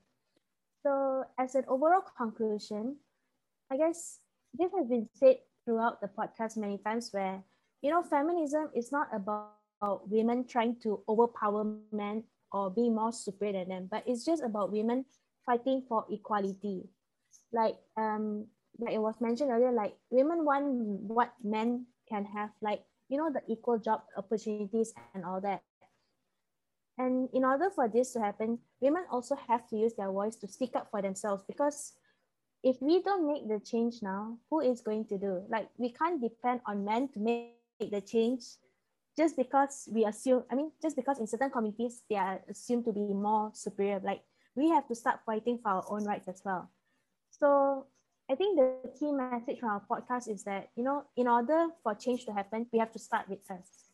So 0.83 1.25
as 1.37 1.55
an 1.55 1.65
overall 1.67 2.03
conclusion, 2.17 2.97
I 3.71 3.77
guess 3.77 4.19
this 4.53 4.71
has 4.77 4.87
been 4.87 5.09
said 5.13 5.37
throughout 5.65 5.99
the 6.01 6.07
podcast 6.07 6.57
many 6.57 6.77
times 6.77 7.09
where, 7.11 7.43
you 7.81 7.91
know, 7.91 8.03
feminism 8.03 8.69
is 8.75 8.91
not 8.91 9.09
about 9.13 10.07
women 10.07 10.45
trying 10.45 10.77
to 10.83 11.01
overpower 11.09 11.65
men 11.91 12.23
or 12.51 12.69
be 12.69 12.89
more 12.89 13.11
superior 13.11 13.65
than 13.65 13.69
them, 13.69 13.87
but 13.91 14.03
it's 14.05 14.25
just 14.25 14.43
about 14.43 14.71
women 14.71 15.05
fighting 15.45 15.83
for 15.87 16.05
equality. 16.09 16.89
Like 17.51 17.77
um 17.97 18.47
like 18.79 18.93
it 18.93 19.01
was 19.01 19.15
mentioned 19.21 19.51
earlier, 19.51 19.71
like 19.71 19.95
women 20.09 20.43
want 20.45 20.65
what 21.07 21.33
men 21.43 21.85
can 22.09 22.25
have, 22.25 22.49
like 22.61 22.83
you 23.09 23.17
know, 23.17 23.31
the 23.31 23.41
equal 23.47 23.77
job 23.77 24.01
opportunities 24.17 24.93
and 25.13 25.23
all 25.23 25.39
that. 25.41 25.61
And 26.97 27.29
in 27.33 27.43
order 27.43 27.69
for 27.69 27.87
this 27.87 28.13
to 28.13 28.19
happen, 28.19 28.59
women 28.79 29.03
also 29.11 29.35
have 29.47 29.67
to 29.69 29.77
use 29.77 29.93
their 29.93 30.11
voice 30.11 30.35
to 30.37 30.47
speak 30.47 30.75
up 30.75 30.87
for 30.89 31.01
themselves 31.01 31.43
because 31.47 31.93
if 32.63 32.81
we 32.81 33.01
don't 33.03 33.27
make 33.27 33.47
the 33.47 33.59
change 33.59 34.01
now, 34.01 34.37
who 34.49 34.61
is 34.61 34.81
going 34.81 35.05
to 35.05 35.17
do? 35.17 35.43
Like 35.49 35.69
we 35.77 35.91
can't 35.91 36.21
depend 36.21 36.61
on 36.65 36.83
men 36.83 37.09
to 37.09 37.19
make 37.19 37.53
the 37.79 38.01
change 38.01 38.41
just 39.17 39.35
because 39.37 39.87
we 39.91 40.05
assume, 40.05 40.43
I 40.51 40.55
mean, 40.55 40.71
just 40.81 40.95
because 40.95 41.19
in 41.19 41.27
certain 41.27 41.49
communities 41.49 42.03
they 42.09 42.15
are 42.17 42.41
assumed 42.49 42.85
to 42.85 42.93
be 42.93 43.13
more 43.13 43.51
superior. 43.53 44.01
Like 44.03 44.21
we 44.55 44.69
have 44.69 44.87
to 44.87 44.95
start 44.95 45.19
fighting 45.25 45.59
for 45.61 45.69
our 45.69 45.85
own 45.89 46.05
rights 46.05 46.27
as 46.27 46.41
well. 46.45 46.69
So 47.31 47.87
I 48.29 48.35
think 48.35 48.57
the 48.57 48.89
key 48.99 49.11
message 49.11 49.59
from 49.59 49.69
our 49.69 49.83
podcast 49.89 50.29
is 50.29 50.43
that, 50.43 50.69
you 50.75 50.83
know, 50.83 51.03
in 51.15 51.27
order 51.27 51.67
for 51.83 51.93
change 51.93 52.25
to 52.25 52.33
happen, 52.33 52.67
we 52.71 52.79
have 52.79 52.91
to 52.93 52.99
start 52.99 53.29
with 53.29 53.49
us. 53.51 53.91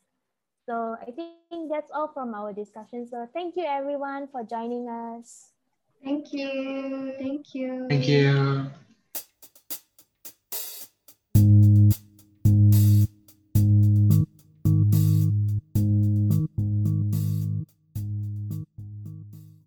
So 0.68 0.96
I 1.02 1.12
think 1.12 1.72
that's 1.72 1.92
all 1.94 2.08
from 2.14 2.34
our 2.34 2.54
discussion. 2.54 3.08
So 3.08 3.28
thank 3.34 3.56
you 3.58 3.66
everyone 3.66 4.28
for 4.32 4.44
joining 4.44 4.88
us. 4.88 5.52
Thank 6.04 6.32
you. 6.34 7.14
Thank 7.20 7.54
you. 7.54 7.86
Thank 7.90 8.08
you. 8.08 8.72